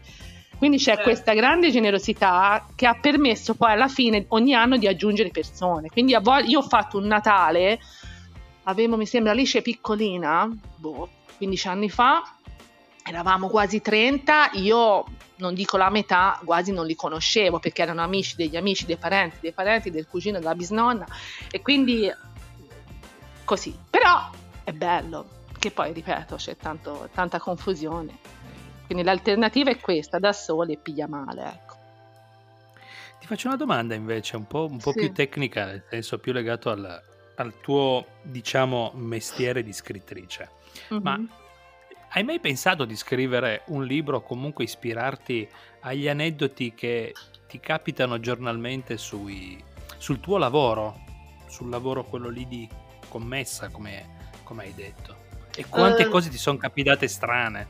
[0.60, 1.02] Quindi c'è Certo.
[1.02, 5.90] questa grande generosità che ha permesso poi alla fine ogni anno di aggiungere persone.
[5.90, 7.80] Quindi vol- io ho fatto un Natale,
[8.66, 12.22] avevo mi sembra Alice piccolina, boh, 15 anni fa,
[13.08, 15.06] eravamo quasi 30, io
[15.38, 19.38] non dico la metà, quasi non li conoscevo perché erano amici degli amici, dei parenti,
[19.42, 21.06] dei parenti, del cugino, della bisnonna
[21.52, 22.12] e quindi
[23.44, 23.78] così.
[23.90, 24.30] Però
[24.64, 28.18] è bello, che poi ripeto c'è tanto- tanta confusione.
[28.88, 31.74] Quindi l'alternativa è questa, da soli e piglia male, ecco.
[33.20, 35.00] Ti faccio una domanda invece, un po', un po' Sì.
[35.00, 37.02] più tecnica, nel senso più legato al,
[37.36, 40.50] al tuo, diciamo, mestiere di scrittrice.
[41.02, 41.30] Ma Mhm.
[42.16, 45.48] Hai mai pensato di scrivere un libro o comunque ispirarti
[45.82, 47.14] agli aneddoti che
[47.46, 49.62] ti capitano giornalmente sui-
[49.98, 51.02] sul tuo lavoro,
[51.48, 52.70] sul lavoro quello lì di
[53.10, 55.24] commessa, come, come hai detto?
[55.58, 56.08] E quante Eh.
[56.08, 57.68] cose ti sono capitate strane?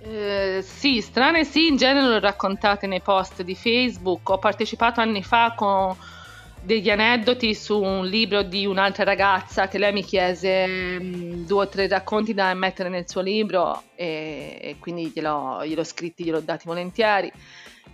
[0.00, 4.28] Eh, sì, strane sì, in genere l'ho raccontate nei post di Facebook.
[4.28, 5.96] Ho partecipato anni fa con
[6.62, 11.68] degli aneddoti su un libro di un'altra ragazza che lei mi chiese mm, due o
[11.68, 16.66] tre racconti da mettere nel suo libro e, e quindi gliel'ho, gliel'ho scritti, gliel'ho dati
[16.66, 17.32] volentieri.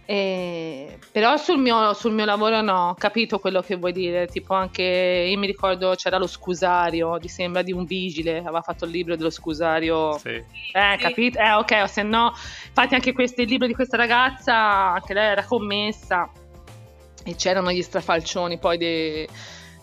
[0.09, 4.55] E, però sul mio, sul mio, lavoro no, ho capito quello che vuoi dire, tipo
[4.55, 8.93] anche, io mi ricordo c'era lo scusario, di sembra di un vigile, aveva fatto il
[8.93, 10.31] libro dello scusario, Sì.
[10.31, 11.41] eh capito?
[11.41, 12.33] Eh ok, o se no,
[12.69, 16.31] infatti anche questo, il libro di questa ragazza, anche lei era commessa
[17.27, 19.29] e c'erano gli strafalcioni poi dei,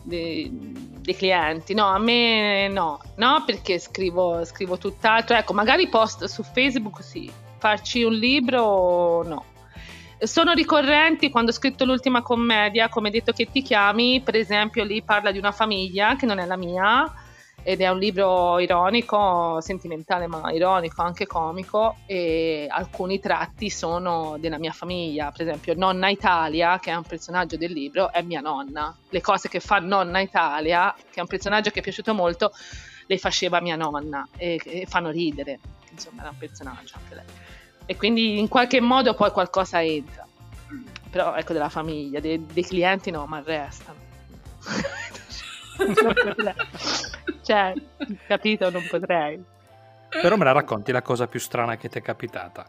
[0.01, 6.23] dei, dei clienti, no, a me no, no perché scrivo, scrivo tutt'altro, ecco magari post
[6.25, 9.45] su Facebook sì, farci un libro no.
[10.19, 15.01] Sono ricorrenti quando ho scritto l'ultima commedia, come detto che ti chiami, per esempio lì
[15.01, 17.11] parla di una famiglia che non è la mia
[17.63, 24.59] ed è un libro ironico, sentimentale ma ironico, anche comico e alcuni tratti sono della
[24.59, 28.95] mia famiglia, per esempio Nonna Italia, che è un personaggio del libro, è mia nonna.
[29.09, 32.51] Le cose che fa Nonna Italia, che è un personaggio che è piaciuto molto,
[33.05, 35.59] le faceva mia nonna e, e fanno ridere,
[35.91, 37.25] insomma era un personaggio anche lei
[37.85, 40.25] e quindi in qualche modo poi qualcosa entra.
[41.09, 43.99] Però ecco della famiglia, dei, dei clienti no, ma restano.
[47.43, 47.73] cioè,
[48.27, 49.43] capito, non potrei.
[50.09, 52.65] Però me la racconti la cosa più strana che ti è capitata?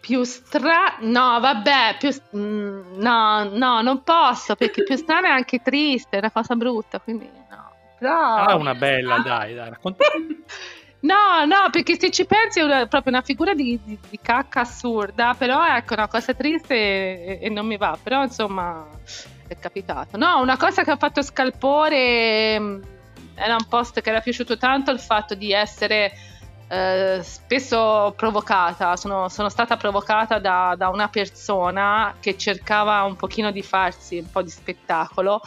[0.00, 0.96] Più strana?
[1.00, 2.10] No, vabbè, più...
[2.36, 7.00] Mm, no, no, non posso perché più strana è anche triste, è una cosa brutta,
[7.00, 7.72] quindi no.
[7.98, 8.36] Però...
[8.36, 10.04] Ah, una bella, dai, dai, racconta.
[11.00, 14.62] No, no, perché se ci pensi è una, proprio una figura di, di, di, cacca
[14.62, 18.84] assurda, però ecco, una cosa triste e, e, non mi va, però insomma
[19.54, 20.16] è capitato.
[20.16, 22.82] No, una cosa che ha fatto scalpore mm,
[23.34, 26.12] era un post che era piaciuto tanto il fatto di essere
[26.68, 33.50] eh, spesso provocata, sono, sono stata provocata da, da, una persona che cercava un pochino
[33.50, 35.40] di farsi un po' di spettacolo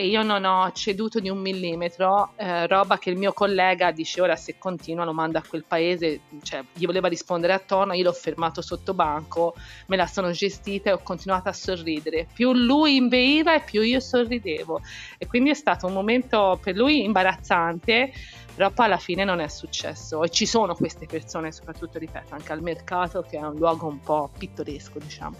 [0.00, 4.22] e io non ho ceduto di un millimetro, eh, roba che il mio collega dice
[4.22, 8.12] ora se continua lo manda a quel paese, cioè gli voleva rispondere attorno, io l'ho
[8.14, 9.54] fermato sotto banco,
[9.88, 12.26] me la sono gestita e ho continuato a sorridere.
[12.32, 14.80] Più lui inveiva e più io sorridevo
[15.18, 18.10] e quindi è stato un momento per lui imbarazzante,
[18.54, 22.52] però poi alla fine non è successo e ci sono queste persone, soprattutto ripeto, anche
[22.52, 25.36] al mercato che è un luogo un po' pittoresco diciamo.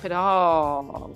[0.00, 1.10] Però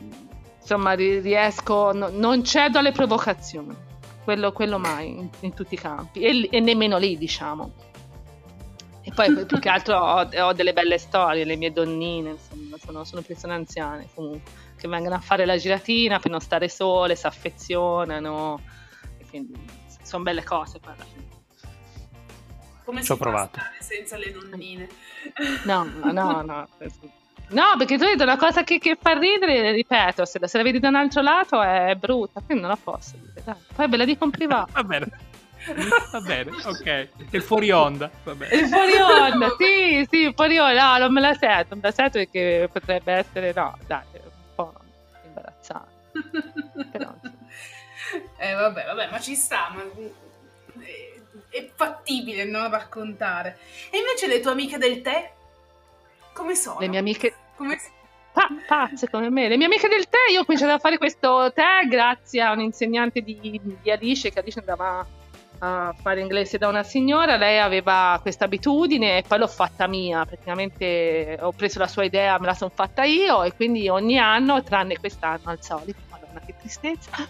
[0.70, 3.74] insomma riesco, no, non cedo alle provocazioni,
[4.22, 7.88] quello, quello mai in, in, tutti i campi e, e, nemmeno lì diciamo.
[9.02, 13.02] E poi più che altro ho, ho, delle belle storie, le mie donnine, insomma, sono,
[13.02, 17.26] sono persone anziane comunque, che vengono a fare la giratina per non stare sole, si
[17.26, 18.60] affezionano,
[19.18, 19.58] e quindi
[20.04, 21.28] sono belle cose poi alla fine.
[22.84, 23.58] Come Ci ho provato.
[23.80, 24.88] senza le nonnine?
[25.64, 26.42] No, no, no.
[26.80, 27.19] No,
[27.76, 30.62] perché tu hai detto una cosa che, che, fa ridere, ripeto, se la, se la,
[30.62, 33.42] vedi da un altro lato è brutta, quindi non la posso dire.
[33.44, 33.56] Dai.
[33.74, 34.70] Poi ve la dico in privato.
[34.72, 35.08] Va bene.
[36.12, 37.08] Va bene, ok.
[37.30, 38.08] Il fuori onda.
[38.22, 38.54] Vabbè.
[38.54, 40.92] Il fuori onda, sì, sì, il fuori onda.
[40.92, 44.54] No, non me la sento, non me la sento perché potrebbe essere, no, dai, un
[44.54, 44.72] po'
[45.26, 45.90] imbarazzante.
[46.92, 47.14] Però,
[48.38, 49.82] eh, vabbè, vabbè, ma ci sta, ma
[50.82, 53.58] è, è fattibile non raccontare.
[53.90, 55.32] E invece le tue amiche del tè?
[56.32, 56.80] Come sono?
[56.80, 57.34] Le mie amiche...
[57.56, 57.78] Come...
[58.32, 59.48] Pa- pazze come me.
[59.48, 62.60] Le mie amiche del tè, io ho cominciato a fare questo tè grazie a un
[62.60, 65.04] insegnante di, di Alice, che Alice andava
[65.62, 70.24] a fare inglese da una signora, lei aveva questa abitudine e poi l'ho fatta mia,
[70.24, 74.62] praticamente ho preso la sua idea, me la sono fatta io e quindi ogni anno,
[74.62, 77.28] tranne quest'anno al solito, madonna che tristezza,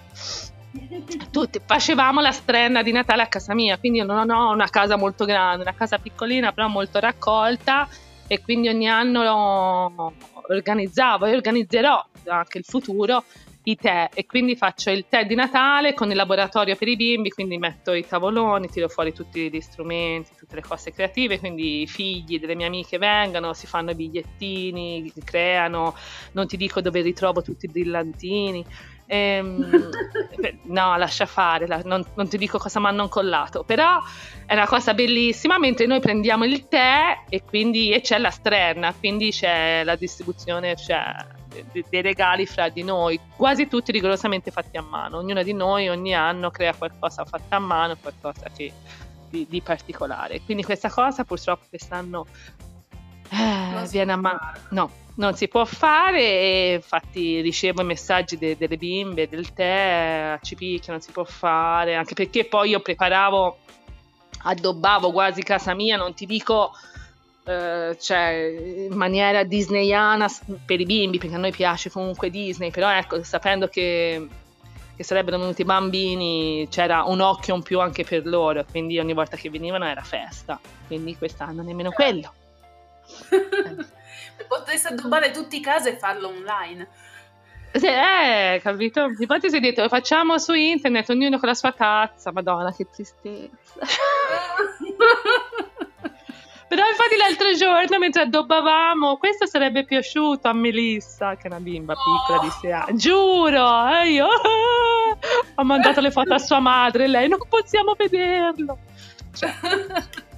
[1.33, 4.97] tutti facevamo la strenna di Natale a casa mia, quindi io non ho una casa
[4.97, 7.89] molto grande, una casa piccolina però molto raccolta
[8.33, 10.15] e quindi ogni anno
[10.49, 13.25] organizzavo e organizzerò anche il futuro
[13.65, 17.31] i tè e quindi faccio il tè di Natale con il laboratorio per i bimbi,
[17.31, 21.87] quindi metto i tavoloni, tiro fuori tutti gli strumenti, tutte le cose creative, quindi i
[21.89, 25.97] figli delle mie amiche vengono, si fanno i bigliettini, creano,
[26.31, 28.65] non ti dico dove ritrovo tutti i brillantini.
[29.13, 29.91] Ehm,
[30.71, 33.99] no, lascia fare, la, non, non, ti dico cosa mi hanno incollato, però
[34.47, 38.95] è una cosa bellissima, mentre noi prendiamo il tè e quindi e c'è la strenna,
[38.97, 41.03] quindi c'è la distribuzione c'è
[41.73, 45.89] dei, dei regali fra di noi, quasi tutti rigorosamente fatti a mano, ognuno di noi
[45.89, 48.73] ogni anno crea qualcosa fatto a mano, qualcosa che,
[49.29, 50.41] di, di particolare.
[50.43, 52.27] Quindi questa cosa purtroppo quest'anno
[53.29, 54.39] eh, viene a mano.
[54.69, 60.39] No, non si può fare e infatti ricevo i messaggi de- delle bimbe del tè
[60.43, 63.59] ci picchia non si può fare anche perché poi io preparavo
[64.45, 66.73] addobbavo quasi casa mia non ti dico
[67.45, 70.27] eh, cioè in maniera disneyana
[70.65, 74.27] per i bimbi perché a noi piace comunque Disney però ecco sapendo che
[74.97, 79.37] che sarebbero venuti bambini c'era un occhio in più anche per loro quindi ogni volta
[79.37, 82.33] che venivano era festa quindi quest'anno nemmeno quello
[84.47, 86.89] Potresti addobbare tutti i casi e farlo online.
[87.73, 89.07] Eh, capito?
[89.19, 92.33] Infatti si è detto, facciamo su internet, ognuno con la sua tazza.
[92.33, 93.79] Madonna, che tristezza.
[96.71, 101.95] Però infatti l'altro giorno mentre addobbavamo, questo sarebbe piaciuto a Melissa, che è una bimba
[101.95, 102.97] piccola di 6 anni.
[102.97, 104.29] Giuro, eh, io
[105.57, 108.79] ho mandato le foto a sua madre e lei non possiamo vederlo.
[109.35, 109.51] Cioè.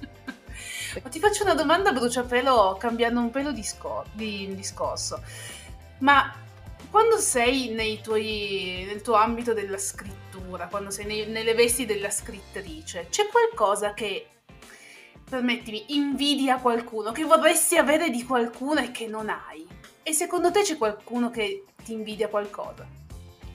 [1.01, 5.21] Ma ti faccio una domanda a bruciapelo, cambiando un pelo di, sco- di discorso.
[5.99, 6.33] Ma
[6.89, 12.11] quando sei nei tuoi, nel tuo ambito della scrittura, quando sei nei, nelle vesti della
[12.11, 14.27] scrittrice, c'è qualcosa che
[15.27, 19.65] permettimi, invidia qualcuno, che vorresti avere di qualcuno e che non hai.
[20.03, 22.85] E secondo te c'è qualcuno che ti invidia qualcosa?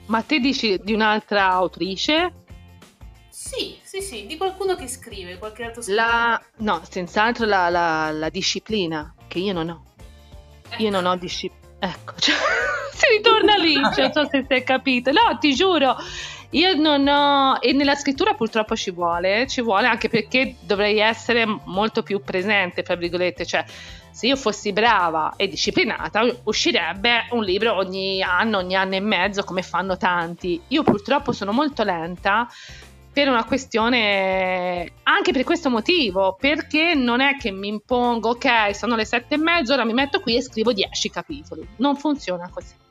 [0.07, 2.33] Ma te dici di un'altra autrice?
[3.29, 6.07] Sì, sì, sì, di qualcuno che scrive, qualche altro scrittore.
[6.07, 6.41] La...
[6.57, 9.83] No, senz'altro la, la, la, disciplina, che io non ho.
[10.69, 10.81] Ecco.
[10.83, 11.57] Io non ho disciplina.
[11.79, 12.35] Ecco, cioè,
[12.93, 15.11] si ritorna lì, cioè, non so se sei capito.
[15.11, 15.95] No, ti giuro,
[16.51, 21.45] io non ho, e nella scrittura purtroppo ci vuole, ci vuole anche perché dovrei essere
[21.65, 23.63] molto più presente, tra virgolette, cioè
[24.11, 29.43] se io fossi brava e disciplinata uscirebbe un libro ogni anno, ogni anno e mezzo
[29.43, 30.59] come fanno tanti.
[30.69, 32.47] Io purtroppo sono molto lenta
[33.11, 38.95] per una questione anche per questo motivo perché non è che mi impongo ok sono
[38.95, 41.67] le sette e mezzo ora mi metto qui e scrivo dieci capitoli.
[41.77, 42.87] Non funziona così.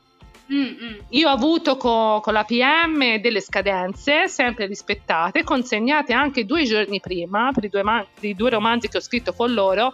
[0.50, 1.00] Mm-mm.
[1.10, 7.00] Io ho avuto co- con la PM delle scadenze sempre rispettate, consegnate anche due giorni
[7.00, 9.92] prima per i due, man- i due romanzi che ho scritto con loro,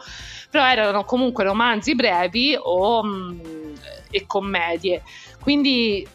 [0.50, 3.74] però erano comunque romanzi brevi o, mh, mm,
[4.10, 5.02] e commedie,
[5.40, 6.06] quindi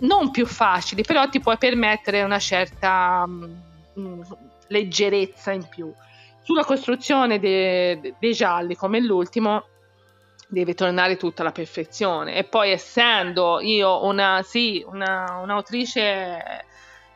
[0.00, 3.60] non più facili, però ti puoi permettere una certa mh,
[3.98, 4.20] mm,
[4.68, 5.92] leggerezza in più.
[6.42, 9.64] Sulla costruzione de- de- dei gialli, come l'ultimo,
[10.48, 12.36] deve tornare tutta alla perfezione.
[12.36, 16.64] E poi essendo io una, sì, una, un'autrice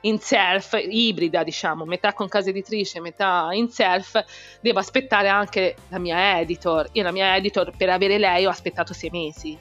[0.02, 4.22] in self, ibrida diciamo, metà con casa editrice, metà in self,
[4.60, 6.88] devo aspettare anche la mia editor.
[6.92, 9.58] Io la mia editor per avere lei ho aspettato sei mesi.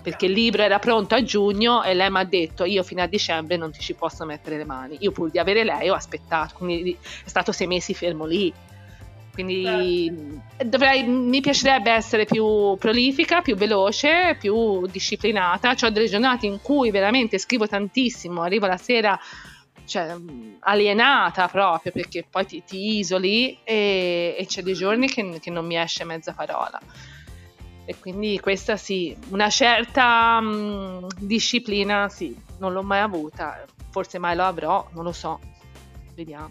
[0.00, 3.06] Perché il libro era pronto a giugno e lei mi ha detto io fino a
[3.06, 4.96] dicembre non ti ci posso mettere le mani.
[5.00, 8.52] Io pur di avere lei ho aspettato, quindi è stato sei mesi fermo lì
[9.32, 10.64] quindi certo.
[10.68, 15.74] dovrei, mi piacerebbe essere più prolifica, più veloce, più disciplinata.
[15.82, 19.18] Ho delle giornate in cui veramente scrivo tantissimo, arrivo la sera
[19.86, 20.14] cioè,
[20.60, 25.64] alienata proprio perché poi ti, ti isoli e, e, c'è dei giorni che, che, non
[25.64, 26.78] mi esce mezza parola.
[27.84, 34.36] E quindi questa sì, una certa mh, disciplina sì, non l'ho mai avuta, forse mai
[34.36, 35.40] lo avrò, non lo so,
[36.14, 36.50] vediamo.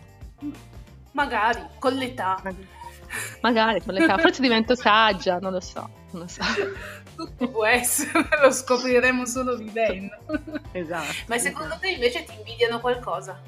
[1.12, 2.41] Magari, con l'età.
[3.41, 5.89] Magari con l'età, forse divento saggia, non lo so.
[6.12, 6.41] Non lo so.
[7.15, 10.15] Tutto può essere, lo scopriremo solo vivendo.
[10.72, 11.13] Esatto.
[11.28, 11.82] Ma secondo esatto.
[11.82, 13.39] te invece ti invidiano qualcosa?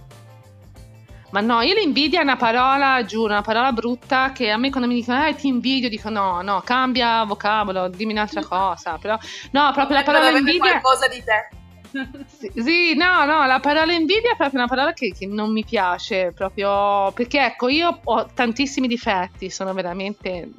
[1.33, 4.87] Ma no, io l'invidia è una parola, giuro, una parola brutta che a me quando
[4.87, 9.17] mi dicono eh ti invidio dico no, no, cambia vocabolo, dimmi un'altra cosa, però
[9.49, 10.79] no, proprio la parola invidia...
[10.79, 11.61] qualcosa di te.
[12.37, 15.63] Sì, sì, no, no, la parola invidia è proprio una parola che, che, non mi
[15.63, 20.49] piace, proprio perché ecco, io ho tantissimi difetti, sono veramente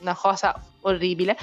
[0.00, 1.36] una cosa orribile,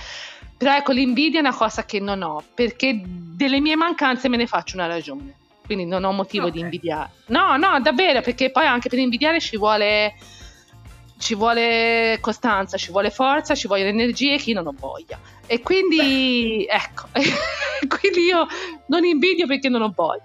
[0.58, 4.48] però ecco, l'invidia è una cosa che non ho, perché delle mie mancanze me ne
[4.48, 6.56] faccio una ragione, quindi non ho motivo okay.
[6.56, 7.12] di invidiare.
[7.28, 10.14] No, no, davvero, perché poi anche per invidiare ci vuole
[11.24, 15.18] ci vuole costanza, ci vuole forza, ci vogliono energie chi non ho voglia.
[15.48, 17.06] E quindi, ecco,
[17.88, 18.46] quindi io
[18.88, 20.24] non invidio perché non ho voglia.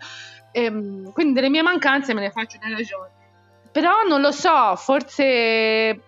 [0.51, 3.11] E, ehm, quindi delle mie mancanze me ne faccio una ragione.
[3.71, 6.03] Però non lo so, forse...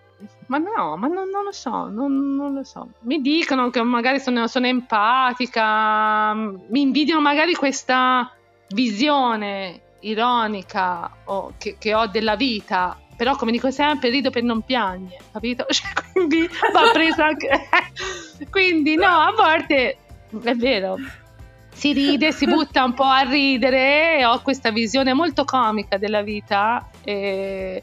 [0.47, 2.89] Ma no, ma non, non lo so, non, non, lo so.
[3.03, 8.29] Mi dicono che magari sono, sono empatica, mi invidiano magari questa
[8.73, 14.61] visione ironica o che, che ho della vita però come dico sempre rido per non
[14.61, 15.65] piangere capito?
[15.69, 17.49] Cioè, quindi va presa anche
[18.49, 19.97] quindi no a volte
[20.43, 20.97] è vero
[21.73, 26.89] si ride, si butta un po' a ridere ho questa visione molto comica della vita
[27.03, 27.81] e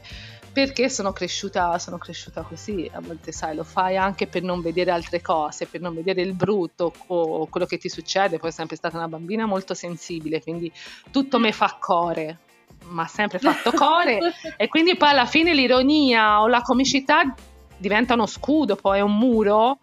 [0.59, 4.91] perché sono cresciuta, sono cresciuta così, a volte sai, lo fai anche per non vedere
[4.91, 8.75] altre cose, per non vedere il brutto o quello che ti succede, poi è sempre
[8.75, 10.69] stata una bambina molto sensibile, quindi
[11.11, 12.39] tutto mi fa core,
[12.87, 14.19] ma sempre fatto core.
[14.57, 17.33] E quindi poi alla fine l'ironia o la comicità
[17.77, 19.79] diventa uno scudo, poi è un muro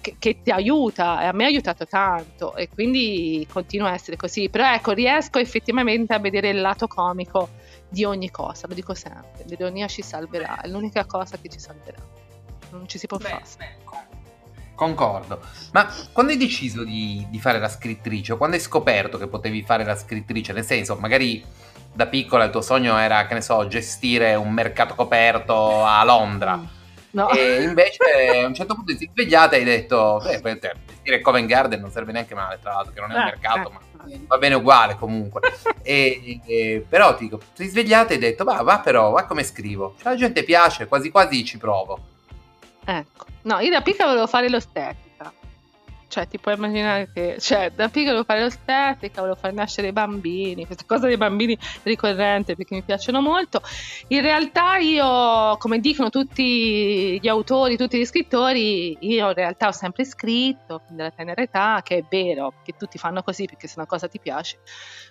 [0.00, 4.16] che, che, ti aiuta e a me ha aiutato tanto e quindi continua a essere
[4.16, 7.57] così, però ecco riesco effettivamente a vedere il lato comico
[7.88, 12.02] di ogni cosa, lo dico sempre, l'ironia ci salverà, è l'unica cosa che ci salverà,
[12.70, 13.78] non ci si può beh, fare.
[14.74, 15.40] Concordo.
[15.72, 19.62] Ma quando hai deciso di, di fare la scrittrice, o quando hai scoperto che potevi
[19.62, 21.44] fare la scrittrice, nel senso, magari
[21.92, 26.76] da piccola il tuo sogno era, che ne so, gestire un mercato coperto a Londra.
[27.10, 27.30] No.
[27.30, 31.46] E invece a un certo punto ti sei svegliata e hai detto, beh, gestire Covent
[31.48, 33.72] Garden non serve neanche male, tra l'altro, che non è un Eh, mercato, eh.
[33.72, 33.80] ma
[34.26, 35.40] va bene uguale comunque.
[35.82, 39.24] e, e- però ti dico, ti sei svegliata e hai detto, va, va però, va
[39.24, 39.94] come scrivo.
[40.00, 41.98] Cioè, la gente piace, quasi quasi ci provo.
[42.84, 45.07] Ecco, no, io da piccola volevo fare l'ostetrica.
[46.08, 49.92] Cioè, ti puoi immaginare che, cioè, da piccola volevo fare l'ostetrica, volevo far nascere i
[49.92, 53.60] bambini, questa cosa dei bambini ricorrente perché mi piacciono molto.
[54.08, 59.72] In realtà io, come dicono tutti gli autori, tutti gli scrittori, io in realtà ho
[59.72, 63.74] sempre scritto fin dalla tenera età, che è vero, che tutti fanno così perché se
[63.76, 64.60] una cosa ti piace.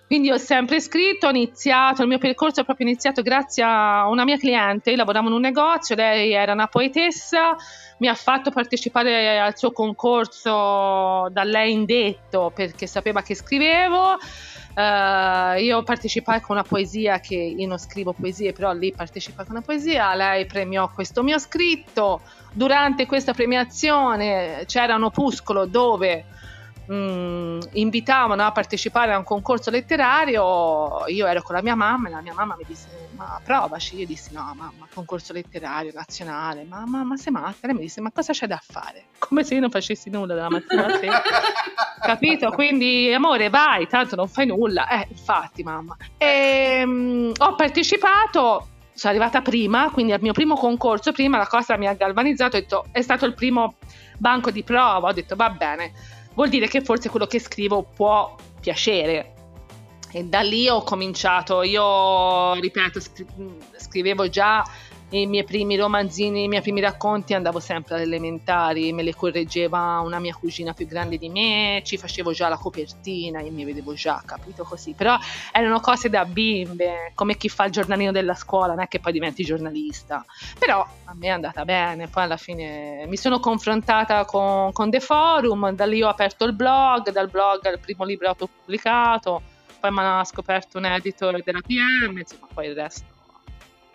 [0.08, 4.24] Quindi ho sempre scritto, ho iniziato, il mio percorso è proprio iniziato grazie a una
[4.24, 7.54] mia cliente, io lavoravo in un negozio, lei era una poetessa,
[7.98, 14.16] mi ha fatto partecipare al suo concorso da lei indetto perché sapeva che scrivevo.
[14.74, 19.56] Eh, io partecipai con una poesia che io non scrivo poesie, però lì partecipai con
[19.56, 22.20] una poesia, lei premiò questo mio scritto.
[22.52, 26.24] Durante questa premiazione c'era un opuscolo dove
[26.90, 31.06] mm, invitavano a partecipare a un concorso letterario.
[31.08, 33.98] Io ero con la mia mamma e la mia mamma mi disse: Ma provaci.
[33.98, 36.64] Io dissi: No, mamma, concorso letterario nazionale.
[36.64, 37.66] Ma, ma, ma sei matta?
[37.66, 39.06] Lei mi disse: Ma cosa c'è da fare?
[39.18, 41.20] Come se io non facessi nulla dalla mattina alla sera.
[42.00, 42.50] Capito?
[42.52, 44.88] Quindi, amore, vai, tanto non fai nulla.
[44.88, 45.96] Eh, infatti, mamma.
[46.16, 48.68] E, mm, ho partecipato.
[48.94, 52.60] Sono arrivata prima, quindi al mio primo concorso, prima la cosa mi ha galvanizzato, ho
[52.60, 53.76] detto, è stato il primo
[54.16, 55.92] banco di prova, ho detto va bene,
[56.34, 59.34] vuol dire che forse quello che scrivo può piacere.
[60.10, 63.26] E da lì ho cominciato, io ripeto, scri-
[63.76, 64.64] scrivevo già
[65.10, 70.00] i miei primi romanzini, i miei primi racconti, andavo sempre alle elementari, me le correggeva
[70.00, 73.94] una mia cugina più grande di me, ci facevo già la copertina, io mi vedevo
[73.94, 75.16] già, capito così, però
[75.52, 79.12] erano cose da bimbe, come chi fa il giornalino della scuola, non è che poi
[79.12, 80.24] diventi giornalista,
[80.58, 85.00] però a me è andata bene, poi alla fine mi sono confrontata con, con The
[85.00, 89.42] Forum, da lì ho aperto il blog, dal blog il primo libro autopubblicato,
[89.78, 93.16] poi mi ha scoperto un editor della PM, insomma poi il resto.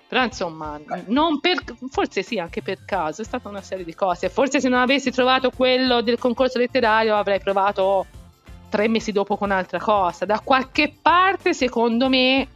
[0.08, 4.30] Però insomma, non per, forse sì, anche per caso, è stata una serie di cose.
[4.30, 8.06] Forse se non avessi trovato quello del concorso letterario avrei provato
[8.70, 10.26] tre mesi dopo con un'altra cosa.
[10.26, 12.48] Da qualche parte, secondo me,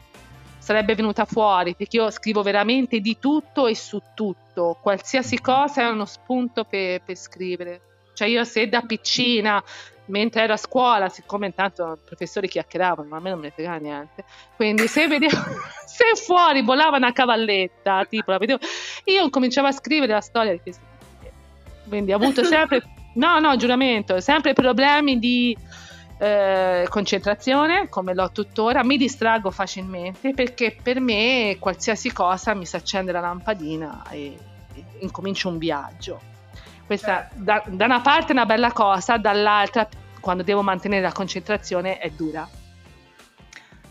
[0.59, 4.77] sarebbe venuta fuori, perché io scrivo veramente di tutto e su tutto.
[4.79, 7.81] Qualsiasi cosa è uno spunto per, per scrivere.
[8.13, 9.63] Cioè io se da piccina
[10.07, 13.51] mentre ero a scuola, siccome intanto i professori chiacchieravano, ma a me non me ne
[13.51, 14.23] frega niente,
[14.55, 15.37] quindi se vedevo,
[15.85, 18.59] se fuori volava una cavalletta, tipo la vedevo,
[19.05, 20.95] io cominciavo a scrivere la storia di questi
[21.87, 22.83] quindi ho avuto sempre,
[23.13, 25.57] no, no, giuramento, sempre problemi di
[26.19, 32.75] eh, concentrazione, come l'ho tuttora, mi distraggo facilmente perché per me qualsiasi cosa mi si
[32.75, 34.37] accende la lampadina e,
[34.73, 36.35] e incomincio un viaggio.
[36.87, 39.87] Questa da, da una parte è una bella cosa, dall'altra
[40.21, 42.49] quando devo mantenere la concentrazione è dura.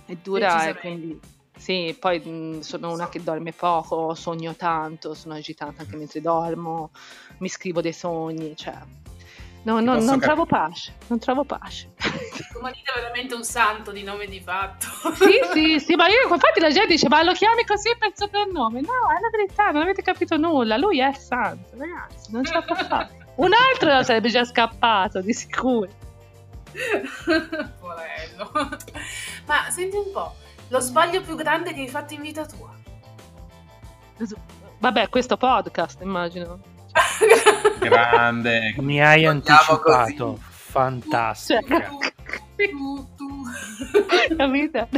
[0.06, 1.20] È dura e quindi
[1.56, 6.90] sì, poi mh, sono una che dorme poco, sogno tanto, sono agitata anche mentre dormo,
[7.38, 8.74] mi scrivo dei sogni, cioè
[9.66, 11.92] no, no, non trovo pace, non trovo pace.
[12.54, 14.86] Comunita è veramente un santo di nome di fatto.
[15.14, 18.80] Sì, sì, sì, ma io infatti la gente dice ma lo chiami così per soprannome?
[18.80, 22.52] No, è la verità, non avete capito nulla, lui è il santo, ragazzi, non ce
[22.52, 23.24] la può fare.
[23.36, 25.90] Un altro sarebbe già scappato, di sicuro.
[27.80, 28.50] Porello.
[29.46, 30.34] Ma senti un po',
[30.68, 32.72] lo sbaglio più grande che hai fatto in vita tua?
[34.78, 36.74] Vabbè, questo podcast, immagino.
[37.80, 38.74] Grande.
[38.78, 40.24] Mi hai Andiamo anticipato.
[40.32, 40.42] così.
[40.48, 41.90] Fantastica.
[42.56, 44.34] Tu, tu.
[44.34, 44.88] Capite?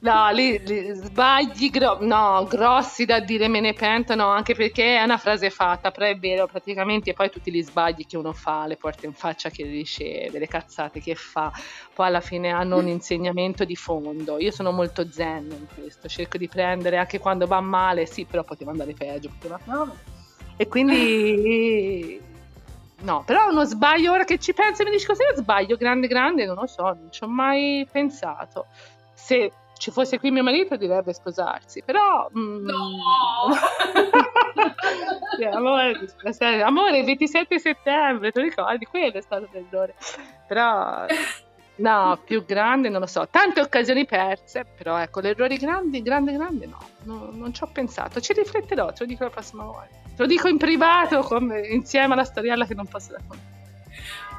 [0.00, 4.96] No, lì, lì, sbagli gro- no, grossi da dire me ne pento, no, anche perché
[4.96, 8.66] è una frase fatta, però è vero, praticamente poi tutti gli sbagli che uno fa,
[8.66, 11.52] le porte in faccia che riceve, le cazzate che fa,
[11.94, 14.38] poi alla fine hanno un insegnamento di fondo.
[14.38, 18.42] Io sono molto zen in questo, cerco di prendere anche quando va male, sì, però
[18.44, 19.58] poteva andare peggio, poteva...
[19.64, 20.16] no.
[20.60, 22.20] E quindi
[23.02, 26.44] no, però uno sbaglio ora che ci penso mi dici cos'è lo sbaglio grande grande,
[26.46, 28.66] non lo so, non ci ho mai pensato.
[29.14, 32.28] Se ci fosse qui mio marito direbbe sposarsi, però...
[32.36, 33.54] mm, No!
[35.36, 35.94] Sì, amore,
[36.64, 38.84] amore, il 27 settembre, tu ricordi?
[38.86, 39.94] Quello è stato l'errore.
[40.48, 41.06] Però...
[41.78, 43.28] No, più grande non lo so.
[43.30, 46.78] Tante occasioni perse, però ecco, le errori grandi, grande, grande no.
[47.04, 48.20] no non ci ho pensato.
[48.20, 49.88] Ci rifletterò, te lo dico la prossima volta.
[50.04, 53.56] Te lo dico in privato come, insieme alla storiella che non posso raccontare.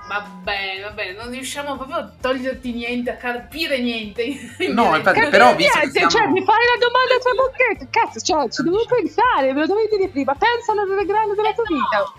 [0.10, 4.26] Va bene, va bene, non riusciamo proprio a toglierti niente, a carpire niente.
[4.74, 7.88] No, infatti, però niente, visto che siamo- cioè, mi fai la domanda a tua bocchetta,
[7.92, 11.54] cazzo, cioè, ci devo pensare, me lo dovevi dire prima, pensa alla roba grande della
[11.54, 12.12] tua vita.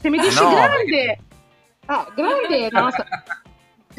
[0.00, 1.18] Se mi dici No, grande,
[1.86, 3.06] ah, grande, una cosa-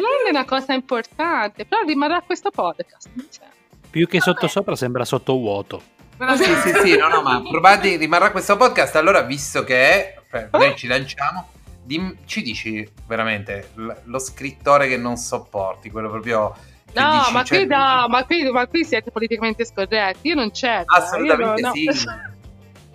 [0.04, 3.10] grande è una cosa importante, però rimarrà questo podcast.
[3.30, 3.45] cioè.
[3.89, 5.82] Più che sotto sopra sembra sotto vuoto.
[6.18, 8.95] Ma Sì, sì, sì, no, no, ma provate, rimarrà questo podcast.
[8.95, 11.50] Allora, visto che eh, noi ci lanciamo,
[11.84, 16.56] dim- ci dici veramente l- lo scrittore che non sopporti, quello proprio.
[16.91, 20.36] Che No, dici, ma, cioè, qui, no ma, qui, ma qui siete politicamente scorretti, io
[20.36, 20.84] non c'è.
[20.86, 21.84] Assolutamente io no, sì.
[21.86, 21.93] No,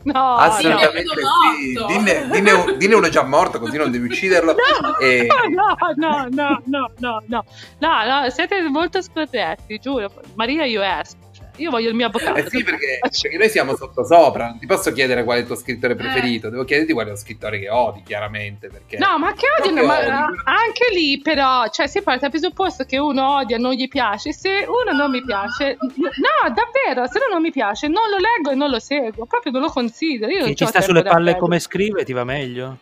[0.04, 1.86] No, assolutamente no, sì.
[1.86, 4.54] Dinne, dinne, dinne, uno è già morto, così non devi ucciderlo.
[4.82, 5.26] No, e...
[5.50, 7.44] no, no, no, no, no, no,
[7.78, 10.10] no, siete molto scorretti, giuro.
[10.34, 11.16] Maria, io esco.
[11.62, 12.34] Io voglio il mio avvocato.
[12.38, 14.48] Eh sì, perché, perché noi siamo sotto sopra.
[14.48, 17.16] Non ti posso chiedere qual è il tuo scrittore preferito, devo chiederti qual è lo
[17.16, 18.68] scrittore che odi, chiaramente.
[18.68, 18.98] Perché...
[18.98, 20.42] No, ma che odio, Proprio ma odio.
[20.44, 24.66] anche lì però, cioè si parte dal presupposto che uno odia, non gli piace, se
[24.66, 28.54] uno non mi piace, no, davvero, se uno non mi piace, non lo leggo e
[28.56, 30.32] non lo seguo, proprio non lo considero.
[30.32, 32.78] Io non Che ci sta sulle palle come scrive, ti va meglio?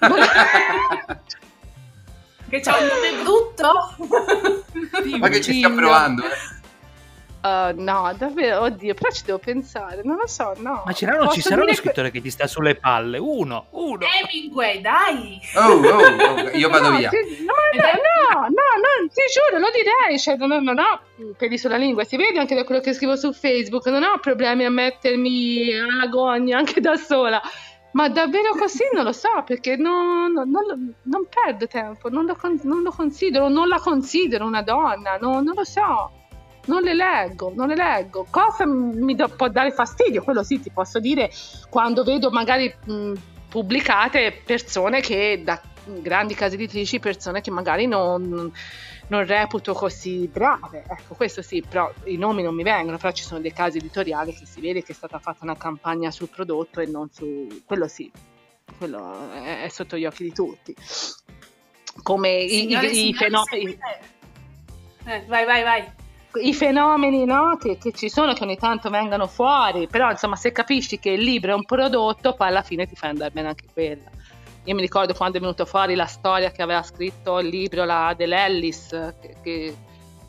[2.52, 5.18] Che c'ha un nome brutto.
[5.18, 6.22] Ma che ci sta provando?
[6.24, 6.28] eh?
[7.42, 10.84] Uh, no, davvero, oddio, però ci devo pensare, non lo so, no.
[10.86, 13.18] Ma c'era, ci uno dire que- scrittore che ti sta sulle palle?
[13.18, 14.06] Uno, uno.
[14.06, 15.40] Hemingway, dai.
[15.56, 15.98] Oh, oh,
[16.44, 17.08] oh, io vado no, via.
[17.08, 21.58] ti- no, no, no, no, no, ti giuro, lo direi, cioè, non, non ho peli
[21.58, 24.70] sulla lingua, si vede anche da quello che scrivo su Facebook, non ho problemi a
[24.70, 27.40] mettermi alla gogna anche da sola.
[27.94, 32.36] Ma davvero così non lo so, perché non, non- non non perdo tempo, non lo,
[32.36, 36.10] con- non lo considero, non la considero una donna, non lo so,
[36.66, 38.26] non le leggo, non le leggo.
[38.30, 40.22] Cosa mi do- può dare fastidio?
[40.22, 41.30] Quello sì, ti posso dire
[41.68, 43.12] quando vedo magari mh,
[43.48, 48.52] pubblicate persone che da grandi case editrici, persone che magari non,
[49.08, 50.84] non reputo così brave.
[50.88, 54.32] Ecco, questo sì, però i nomi non mi vengono, però ci sono dei casi editoriali
[54.32, 57.48] che si vede che è stata fatta una campagna sul prodotto e non su...
[57.66, 58.10] quello sì,
[58.78, 60.74] quello è, è sotto gli occhi di tutti.
[62.02, 64.00] Come i, Signore i- i signori, fenomeni seguite.
[65.04, 65.92] Eh, vai, vai, vai.
[66.40, 70.52] I fenomeni no, che, che ci sono, che ogni tanto vengono fuori, però insomma se
[70.52, 73.66] capisci che il libro è un prodotto, poi alla fine ti fai andare bene anche
[73.72, 74.10] quella.
[74.64, 78.14] Io mi ricordo quando è venuto fuori la storia che aveva scritto il libro la,
[78.16, 78.88] dell'Ellis,
[79.20, 79.74] che,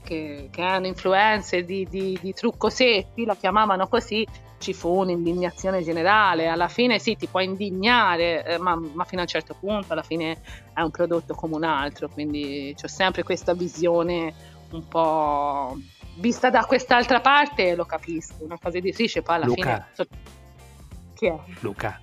[0.04, 4.26] che, che, un influencer di, di, di truccosetti, la chiamavano così,
[4.58, 6.47] ci fu un'indignazione generale.
[6.47, 10.01] Alla fine sì, ti puoi indignare, eh, ma, ma fino a un certo punto, alla
[10.01, 10.41] fine
[10.74, 14.34] è un prodotto come un altro, quindi ho sempre questa visione
[14.72, 15.78] un po'
[16.16, 19.61] vista da quest'altra parte lo capisco, una cosa editrice poi alla Luca.
[19.64, 20.07] fine so-
[21.16, 21.36] chi è?
[21.59, 21.99] Luca,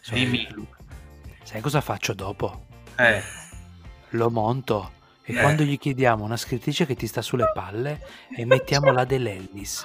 [0.00, 0.46] cioè, Dimmi.
[0.52, 0.76] Luca,
[1.42, 2.66] sai cosa faccio dopo?
[2.96, 3.22] Eh.
[4.10, 4.92] Lo monto
[5.24, 5.40] e Eh.
[5.40, 8.00] quando gli chiediamo una scrittrice che ti sta sulle palle
[8.36, 9.84] e mettiamo la dell'Ellis.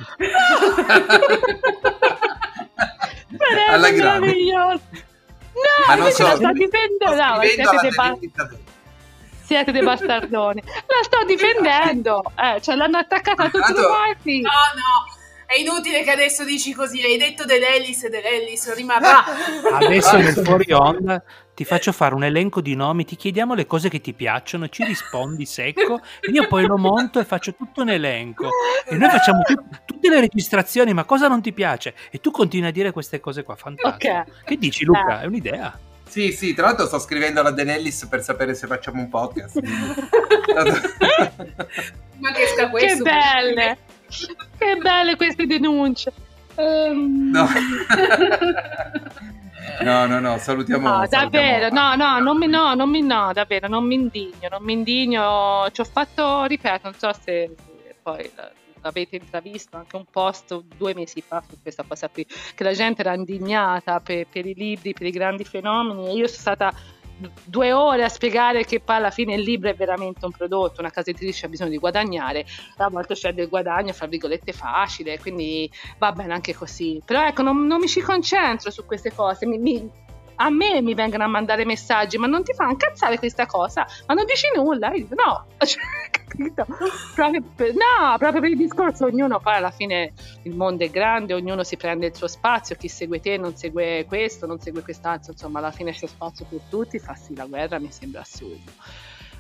[3.69, 4.25] Alla grande.
[4.27, 4.81] meraviglioso.
[4.91, 8.59] No, Ma non so, sto difendendo, no, siete, dell'indiziatore.
[9.47, 10.61] Siete dei bastardoni.
[10.61, 14.41] La sto difendendo, eh, cioè l'hanno attaccata a tutti i quanti.
[14.41, 15.15] No, no.
[15.45, 17.01] È inutile che adesso dici così.
[17.01, 19.23] Hai detto dell'Ellis e dell'Ellis rimarrà.
[19.79, 21.23] Adesso nel fuori onda
[21.53, 24.83] ti faccio fare un elenco di nomi, ti chiediamo le cose che ti piacciono, ci
[24.83, 28.49] rispondi secco, e io poi lo monto e faccio tutto un elenco.
[28.85, 31.95] E noi facciamo tut- tutte le registrazioni, ma cosa non ti piace?
[32.11, 34.13] E tu continui a dire queste cose qua, fantastico.
[34.13, 34.43] Ok.
[34.43, 35.21] Che dici Luca?
[35.21, 35.23] Eh.
[35.23, 35.79] È un'idea.
[36.07, 39.59] Sì, sì, tra l'altro sto scrivendo alla Denellis per sapere se facciamo un podcast.
[42.19, 43.03] Ma che sta Che questo?
[43.03, 43.77] belle,
[44.57, 46.11] che belle queste denunce.
[46.55, 47.47] Ehm, no.
[49.83, 50.87] no, no, no, salutiamo.
[50.87, 54.47] No, salutiamo- davvero, no, no, non mi, no, non mi, no, davvero, non mi indigno,
[54.49, 55.67] non mi indigno.
[55.71, 57.53] Ci ho fatto, ripeto, non so se,
[57.83, 58.51] se poi la-
[58.87, 63.01] l'avete intravisto, anche un post due mesi fa su questa cosa qui, che la gente
[63.01, 66.07] era indignata per, per i libri, per i grandi fenomeni.
[66.07, 66.73] E io sono stata
[67.43, 70.91] due ore a spiegare che poi alla fine il libro è veramente un prodotto, una
[70.91, 72.45] casa editrice ha bisogno di guadagnare,
[72.77, 77.01] a volte c'è del guadagno, fra virgolette, facile, quindi va bene anche così.
[77.03, 79.89] Però ecco, non, non mi ci concentro su queste cose, mi- mi-
[80.37, 83.85] a me mi vengono a mandare messaggi, ma non ti fa incazzare questa cosa?
[84.05, 84.91] Ma non dici nulla?
[84.93, 85.81] Io dico, no, Cioè,
[86.11, 86.65] capito?
[87.15, 90.13] Proprio per, no, proprio per il discorso, ognuno poi alla fine
[90.43, 94.05] il mondo è grande, ognuno si prende il suo spazio, chi segue te non segue
[94.07, 97.91] questo, non segue quest'altro, insomma alla fine c'è spazio per tutti, farsi la guerra mi
[97.91, 98.71] sembra assurdo.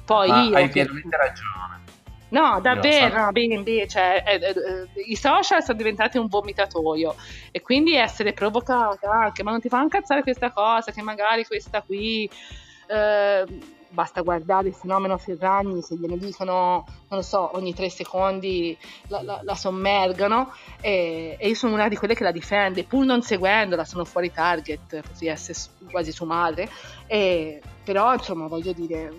[0.05, 0.55] Poi Ma io...
[0.55, 1.96] hai pienamente ragione.
[2.29, 7.15] No, davvero, no, bimbi, cioè, eh, eh, eh, i social sono diventati un vomitatoio
[7.51, 11.81] e quindi essere provocata anche, ma non ti fa incazzare questa cosa, che magari questa
[11.81, 12.29] qui,
[12.87, 13.45] eh,
[13.89, 19.21] basta guardare il fenomeno Ferragni, se gliene dicono, non lo so, ogni tre secondi la,
[19.21, 20.51] la- la sommergano
[20.81, 24.33] e, e io sono una di quelle che la difende, pur non seguendola, sono fuori
[24.33, 25.57] target, potrei essere
[25.89, 26.69] quasi su madre,
[27.05, 29.13] e, però insomma voglio dire,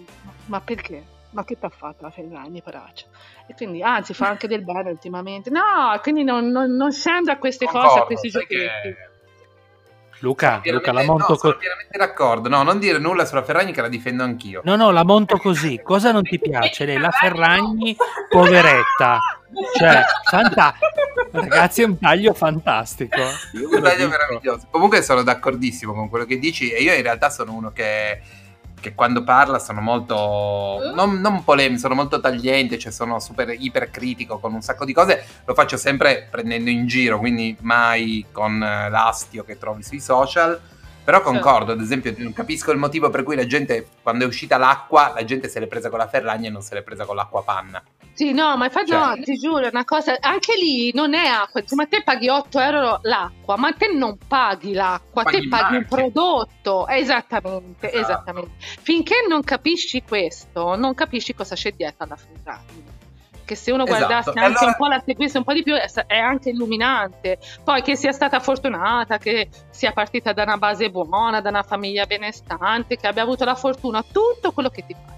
[0.44, 1.16] ma perché?
[1.39, 3.07] Ma che t'ha fatto la Ferragni, poraccia?
[3.47, 5.51] E quindi, anzi, fa anche del bene ultimamente.
[5.51, 5.62] No,
[6.03, 8.55] quindi non, non, non scendo a queste cose, a Concordo, questi giochetti.
[8.57, 8.97] che-
[10.18, 12.49] Luca, Sono Luca, la monto no, sono co- pienamente d'accordo.
[12.49, 14.62] No, non dire nulla sulla Ferragni che la difendo anch'io.
[14.64, 15.80] No, no, la monto così.
[15.80, 16.84] Cosa non ti piace?
[16.84, 17.95] Lei, la Ferragni,
[18.28, 19.20] poveretta.
[19.78, 20.74] Cioè, fanta-
[21.30, 23.14] ragazzi, è un taglio fantastico.
[23.16, 24.66] Un taglio meraviglioso.
[24.72, 28.20] Comunque sono d'accordissimo con quello che dici e io in realtà sono uno che,
[28.80, 34.38] che quando parla sono molto non, non polemico, sono molto tagliente, cioè sono super ipercritico
[34.38, 38.88] con un sacco di cose, lo faccio sempre prendendo in giro, quindi mai con eh,
[38.90, 40.60] l'astio che trovi sui social.
[41.09, 44.59] Però concordo, ad esempio, non capisco il motivo per cui la gente, quando è uscita
[44.59, 47.16] l'acqua, la gente se l'è presa con la Ferragni e non se l'è presa con
[47.16, 47.82] l'acqua panna.
[48.12, 51.24] Sì, no, ma infatti Cioè- no, ti giuro, è una cosa, anche lì non è
[51.24, 55.76] acqua, ma te paghi 8 euro l'acqua, ma te non paghi l'acqua, Paghi te paghi
[55.76, 58.02] un prodotto, esattamente, Esatto.
[58.02, 58.50] esattamente.
[58.59, 62.84] Finché non capisci questo, non capisci cosa c'è dietro alla Ferrari.
[63.49, 65.74] Che se uno Esatto, guardasse anche allora- un po', la seguisse un po' di più,
[65.74, 67.38] è, anche illuminante.
[67.64, 72.05] Poi che sia stata fortunata, che sia partita da una base buona, da una famiglia
[72.05, 75.16] benestante, che abbia avuto la fortuna, tutto quello che ti fai.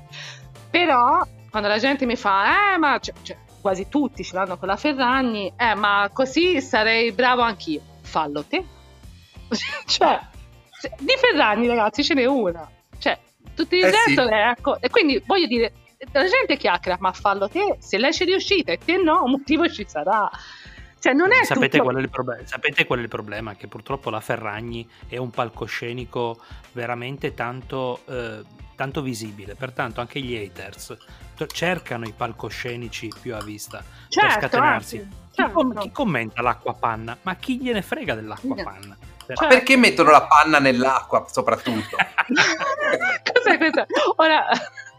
[0.71, 4.69] Però quando la gente mi fa, eh, ma cioè, cioè, quasi tutti ce l'hanno con
[4.69, 7.81] la Ferragni, eh, ma così sarei bravo anch'io.
[8.03, 8.65] Fallo te.
[9.87, 10.21] cioè,
[11.01, 12.71] di Ferragni, ragazzi, ce n'è una.
[12.97, 13.19] Cioè,
[13.57, 14.33] tutto il Eh resto sì.
[14.33, 14.81] ecco.
[14.81, 15.73] E quindi voglio dire,
[16.13, 17.77] la gente chiacchiera, ma fallo te.
[17.81, 20.29] Se lei ci è riuscita e te no, un motivo ci sarà.
[20.99, 21.85] Cioè, non è Sapete tutto...
[21.85, 23.55] qual è, il proble- sapete qual è il problema?
[23.55, 26.39] Che purtroppo la Ferragni è un palcoscenico
[26.73, 28.43] veramente tanto, eh,
[28.77, 30.97] tanto visibile, pertanto anche gli haters
[31.37, 34.97] to- cercano i palcoscenici più a vista per Certo, scatenarsi.
[34.99, 35.87] anzi, Chi, com- certo.
[35.87, 37.17] chi commenta l'acqua panna?
[37.23, 38.63] Ma chi gliene frega dell'acqua No.
[38.63, 38.97] panna?
[39.27, 41.97] Ma Cioè- perché mettono la panna nell'acqua soprattutto?
[43.33, 43.87] Cos'è questo?
[44.17, 44.47] Ora,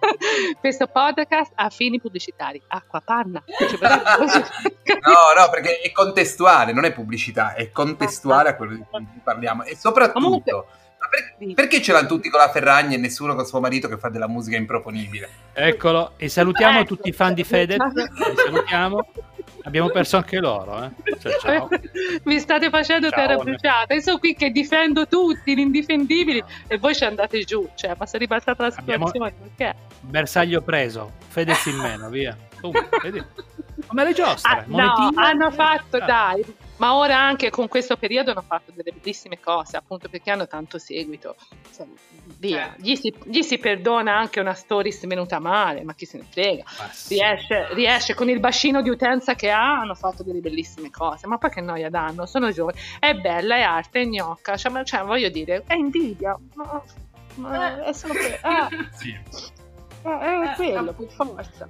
[0.60, 2.62] questo podcast ha fini pubblicitari.
[2.68, 3.44] Acqua panna.
[3.46, 3.80] Cioè,
[5.02, 9.64] No, no, perché è contestuale, non è pubblicità, è contestuale a quello di cui parliamo.
[9.64, 10.52] E soprattutto, Comunque-
[11.02, 13.98] ma per- perché ce l'hanno tutti con la Ferragni e nessuno con suo marito che
[13.98, 15.30] fa della musica improponibile?
[15.54, 16.96] Eccolo, e salutiamo Ecco.
[16.96, 17.78] tutti i fan di Fedez.
[18.36, 19.08] salutiamo.
[19.64, 20.84] Abbiamo perso anche loro.
[20.84, 21.18] Eh.
[21.20, 21.70] Ciao, ciao.
[22.26, 23.20] Mi state facendo Ciao.
[23.20, 23.94] terra bruciata.
[23.94, 27.68] Io sono qui che difendo tutti, gli indifendibili, e voi ci andate giù.
[27.76, 29.52] Cioè, ma si è ribaltata la Abbiamo- situazione.
[29.56, 29.78] Perché?
[30.02, 32.36] Bersaglio preso, Fedez in meno, via.
[32.60, 32.72] Tu,
[33.02, 33.24] vedi?
[33.88, 34.52] Come le giostre.
[34.52, 36.06] Ah, no, hanno fatto, Ah.
[36.06, 36.46] dai.
[36.82, 40.80] Ma ora anche con questo periodo hanno fatto delle bellissime cose, appunto perché hanno tanto
[40.80, 41.36] seguito.
[41.68, 41.94] Insomma,
[42.40, 42.58] via.
[42.70, 42.82] Certo.
[42.82, 46.64] Gli, si, gli si perdona anche una stories venuta male, ma chi se ne frega.
[46.92, 47.14] Sì.
[47.14, 51.28] Riesce, riesce con il bacino di utenza che ha, hanno fatto delle bellissime cose.
[51.28, 52.26] Ma poi che noia danno?
[52.26, 52.80] Sono giovani.
[53.00, 54.58] È bella, è arte, è gnocca.
[54.58, 56.36] Cioè, ma- cioè, voglio dire, è invidia.
[56.56, 56.82] Ma,
[57.36, 58.68] ma è solo que- ah,
[58.98, 59.12] Sì.
[60.02, 61.70] è, è Eh, quello, per forza.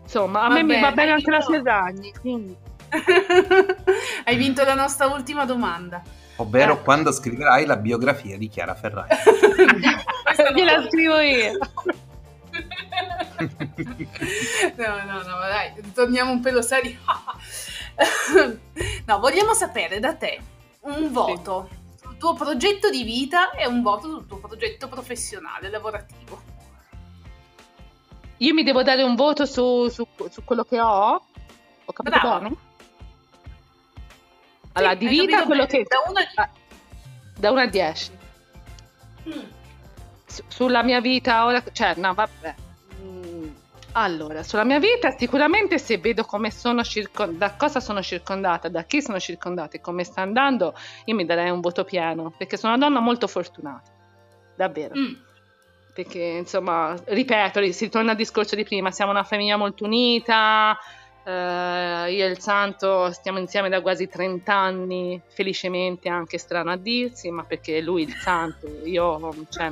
[0.00, 2.56] Insomma, a Va me mi va bene, bene anche la Ferragni, quindi...
[4.24, 6.02] Hai vinto la nostra ultima domanda.
[6.36, 6.82] Ovvero Eh.
[6.82, 9.06] quando scriverai la biografia di Chiara no.
[10.54, 11.52] Gliela scrivo io.
[14.76, 16.98] No, no, no, dai, torniamo un pelo seri.
[19.06, 20.40] No, vogliamo sapere da te
[20.80, 21.68] un voto
[22.00, 26.42] sul tuo progetto di vita e un voto sul tuo progetto professionale, lavorativo.
[28.38, 31.22] Io mi devo dare un voto su, su- su quello che ho?
[31.84, 32.38] Ho capito Brava.
[32.40, 32.56] bene?
[34.78, 35.86] Allora, Sì, di hai vita capito quello bene, che...
[35.88, 36.20] Da una...
[36.34, 36.50] Ah,
[37.38, 38.10] Da 1 a 10.
[39.28, 39.32] Mm.
[40.26, 41.62] Su- sulla mia vita ora...
[41.72, 42.54] Cioè, no, vabbè.
[43.02, 43.48] Mm,
[43.92, 48.84] Allora, sulla mia vita sicuramente se vedo come sono circondata, da cosa sono circondata, da
[48.84, 50.74] chi sono circondata e come sta andando,
[51.06, 53.90] io mi darei un voto pieno, perché sono una donna molto fortunata.
[54.54, 54.94] Davvero.
[54.96, 55.14] Mm.
[55.94, 60.76] perché insomma, ripeto, si torna al discorso di prima, siamo una famiglia molto unita,
[61.28, 66.76] eh, io e il santo stiamo insieme da quasi 30 anni, felicemente anche strano a
[66.76, 69.70] dirsi, ma perché lui il santo, io cioè,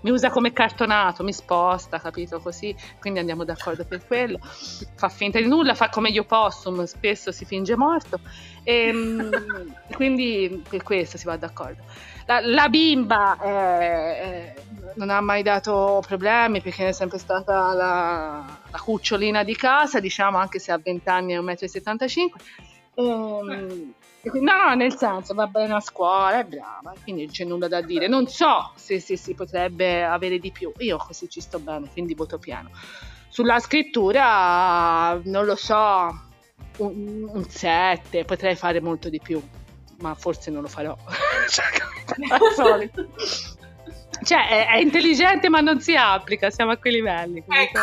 [0.00, 4.38] mi usa come cartonato, mi sposta, capito così, quindi andiamo d'accordo per quello.
[4.40, 8.20] Fa finta di nulla, fa come io possum, spesso si finge morto
[8.62, 9.30] e ehm,
[9.92, 11.82] quindi per questo si va d'accordo.
[12.28, 13.86] La, la bimba eh,
[14.20, 14.54] eh,
[14.96, 20.36] non ha mai dato problemi perché è sempre stata la, la cucciolina di casa, diciamo
[20.36, 22.28] anche se ha 20 anni e 1,75
[22.96, 23.00] m.
[23.00, 23.94] Ehm,
[24.42, 28.08] no, nel senso, va bene a scuola, è brava, quindi non c'è nulla da dire.
[28.08, 30.70] Non so se, se si potrebbe avere di più.
[30.80, 32.68] Io così ci sto bene, quindi voto pieno.
[33.30, 36.26] Sulla scrittura, non lo so,
[36.76, 39.40] un 7, potrei fare molto di più,
[40.00, 40.96] ma forse non lo farò.
[41.48, 42.90] cioè,
[44.22, 47.42] cioè è, è, intelligente ma non si applica, siamo a quei livelli.
[47.46, 47.80] Ecco.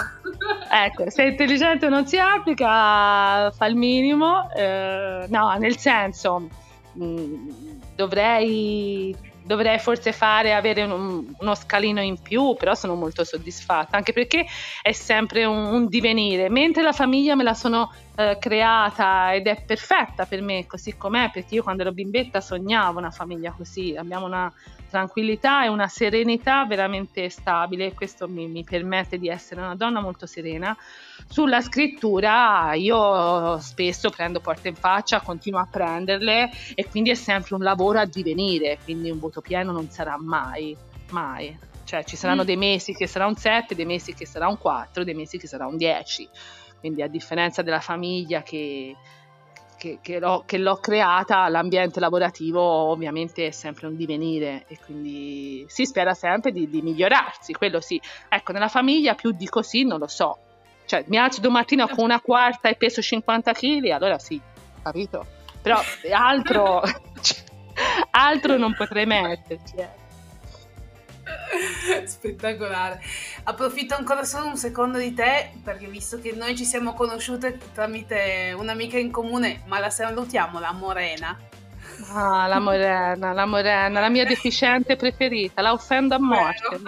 [0.72, 1.10] ecco.
[1.10, 4.50] se è intelligente non si applica, fa il minimo.
[4.54, 6.50] Eh, no, nel senso,
[6.94, 7.50] mh, mm,
[7.96, 14.12] dovrei dovrei forse fare avere un, uno scalino in più, però sono molto soddisfatta, anche
[14.12, 14.46] perché
[14.82, 19.64] è sempre un, un divenire, mentre la famiglia me la sono eh, creata ed è
[19.64, 24.26] perfetta per me così com'è, perché io quando ero bimbetta sognavo una famiglia così, abbiamo
[24.26, 24.52] una
[24.90, 30.26] tranquillità e una serenità veramente stabile questo mi, mi permette di essere una donna molto
[30.26, 30.76] serena.
[31.28, 37.56] Sulla scrittura io spesso prendo porte in faccia, continuo a prenderle e quindi è sempre
[37.56, 40.76] un lavoro a divenire, quindi un voto pieno non sarà mai,
[41.12, 41.58] mai.
[41.84, 42.46] Cioè ci saranno mm.
[42.46, 45.48] dei mesi che sarà un 7, dei mesi che sarà un 4, dei mesi che
[45.48, 46.30] sarà un 10.
[46.80, 48.96] Quindi a differenza della famiglia che
[49.78, 55.66] che, che, l'ho, che, l'ho, creata, l'ambiente lavorativo ovviamente è sempre un divenire e quindi
[55.68, 58.00] si spera sempre di, di, migliorarsi, quello sì.
[58.30, 60.38] Ecco, nella famiglia più di così non lo so.
[60.86, 64.40] Cioè, mi alzo domattina con una quarta e peso 50 kg, allora sì,
[64.84, 65.26] capito?
[65.62, 66.84] Però altro,
[67.22, 67.44] cioè,
[68.12, 69.76] altro non potrei metterci.
[69.76, 70.05] Eh.
[72.06, 73.02] Spettacolare.
[73.44, 78.54] Approfitto ancora solo un secondo di te, perché visto che noi ci siamo conosciute tramite
[78.58, 81.38] un'amica in comune, ma la salutiamo, la Morena.
[82.14, 86.80] Ah, la Morena, la Morena, la mia deficiente preferita, la offendo a morte.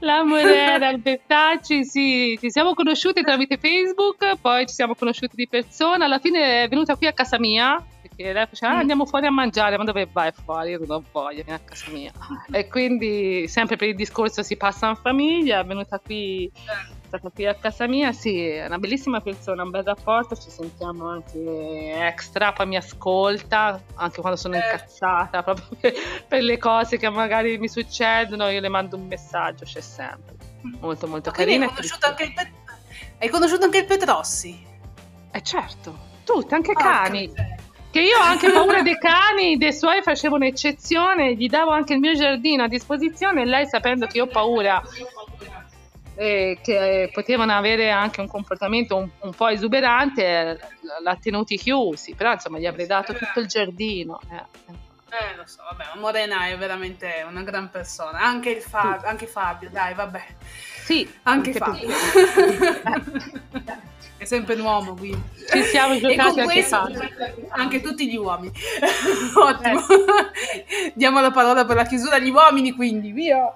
[0.00, 6.04] La Morena Albertacci, sì, ci siamo conosciuti tramite Facebook, poi ci siamo conosciuti di persona,
[6.04, 7.82] alla fine è venuta qui a casa mia
[8.16, 10.70] perché lei faceva ah, andiamo fuori a mangiare, ma dove vai fuori?
[10.70, 12.12] Io non ho voglia, vieni a casa mia.
[12.50, 17.28] E quindi sempre per il discorso si passa in famiglia, è venuta qui, è stata
[17.28, 21.94] qui a casa mia, sì, è una bellissima persona, un bel rapporto, ci sentiamo anche
[21.94, 25.92] extra, poi mi ascolta, anche quando sono incazzata, proprio per,
[26.26, 30.34] per le cose che magari mi succedono, io le mando un messaggio, c'è sempre.
[30.80, 31.66] Molto molto carina.
[31.66, 32.52] Hai conosciuto, anche il Pet-
[33.18, 34.64] hai conosciuto anche il Petrossi?
[35.30, 37.28] Eh certo, tutti, anche ah, cani.
[37.30, 37.64] Okay
[37.96, 41.98] che io ho anche paura dei cani, dei suoi facevo un'eccezione, gli davo anche il
[41.98, 44.82] mio giardino a disposizione e lei sapendo che io ho paura
[46.14, 50.58] e che potevano avere anche un comportamento un, un po' esuberante,
[51.02, 54.20] l'ha tenuti chiusi, però insomma gli avrei dato tutto il giardino.
[54.30, 54.85] Eh.
[55.08, 58.18] Eh, lo so, vabbè, ma Morena è veramente una gran persona.
[58.18, 59.06] Anche, il Fabio, sì.
[59.06, 60.24] anche Fabio, dai, vabbè.
[60.82, 61.88] Sì, anche, anche Fabio.
[64.18, 65.16] è sempre un uomo qui.
[65.48, 67.08] Ci siamo giocati anche Fabio.
[67.50, 68.52] Anche tutti gli uomini.
[69.36, 69.80] Ottimo.
[69.80, 70.92] Eh.
[70.94, 73.54] Diamo la parola per la chiusura agli uomini, quindi, via.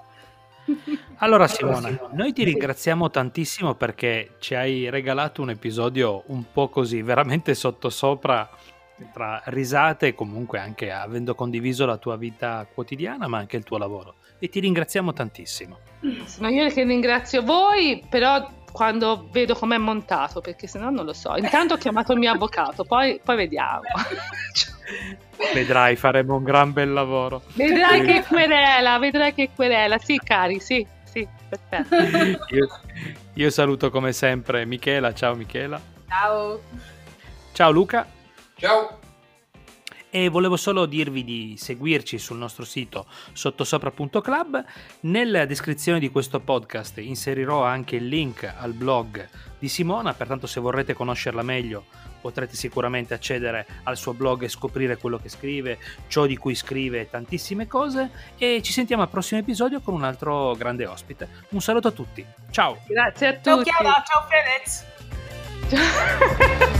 [1.17, 7.03] Allora Simona, noi ti ringraziamo tantissimo perché ci hai regalato un episodio un po' così,
[7.03, 8.49] veramente sottosopra
[9.13, 13.79] tra risate e comunque anche avendo condiviso la tua vita quotidiana ma anche il tuo
[13.79, 15.79] lavoro e ti ringraziamo tantissimo.
[16.39, 21.13] Ma io che ringrazio voi, però quando vedo com'è montato, perché se no non lo
[21.13, 21.37] so.
[21.37, 23.83] Intanto ho chiamato il mio avvocato, poi, poi vediamo.
[25.55, 27.43] Vedrai, faremo un gran bel lavoro.
[27.55, 29.99] Vedrai che querela, vedrai che querela.
[29.99, 32.45] Sì, cari, sì, sì, perfetto.
[32.55, 32.69] Io,
[33.35, 35.81] io saluto come sempre Michela, ciao Michela.
[36.09, 36.61] Ciao.
[37.53, 38.19] Ciao Luca.
[38.61, 38.99] Ciao.
[40.11, 44.65] E volevo solo dirvi di seguirci sul nostro sito sottosopra.club.
[45.03, 49.27] Nella descrizione di questo podcast inserirò anche il link al blog
[49.59, 51.85] di Simona, pertanto se vorrete conoscerla meglio
[52.21, 57.09] potrete sicuramente accedere al suo blog e scoprire quello che scrive, ciò di cui scrive
[57.09, 61.47] tantissime cose e ci sentiamo al prossimo episodio con un altro grande ospite.
[61.51, 62.23] Un saluto a tutti.
[62.51, 62.83] Ciao.
[62.87, 63.49] Grazie a tutti.
[63.49, 64.27] Ciao Chiara, ciao
[65.71, 66.79] Fedez.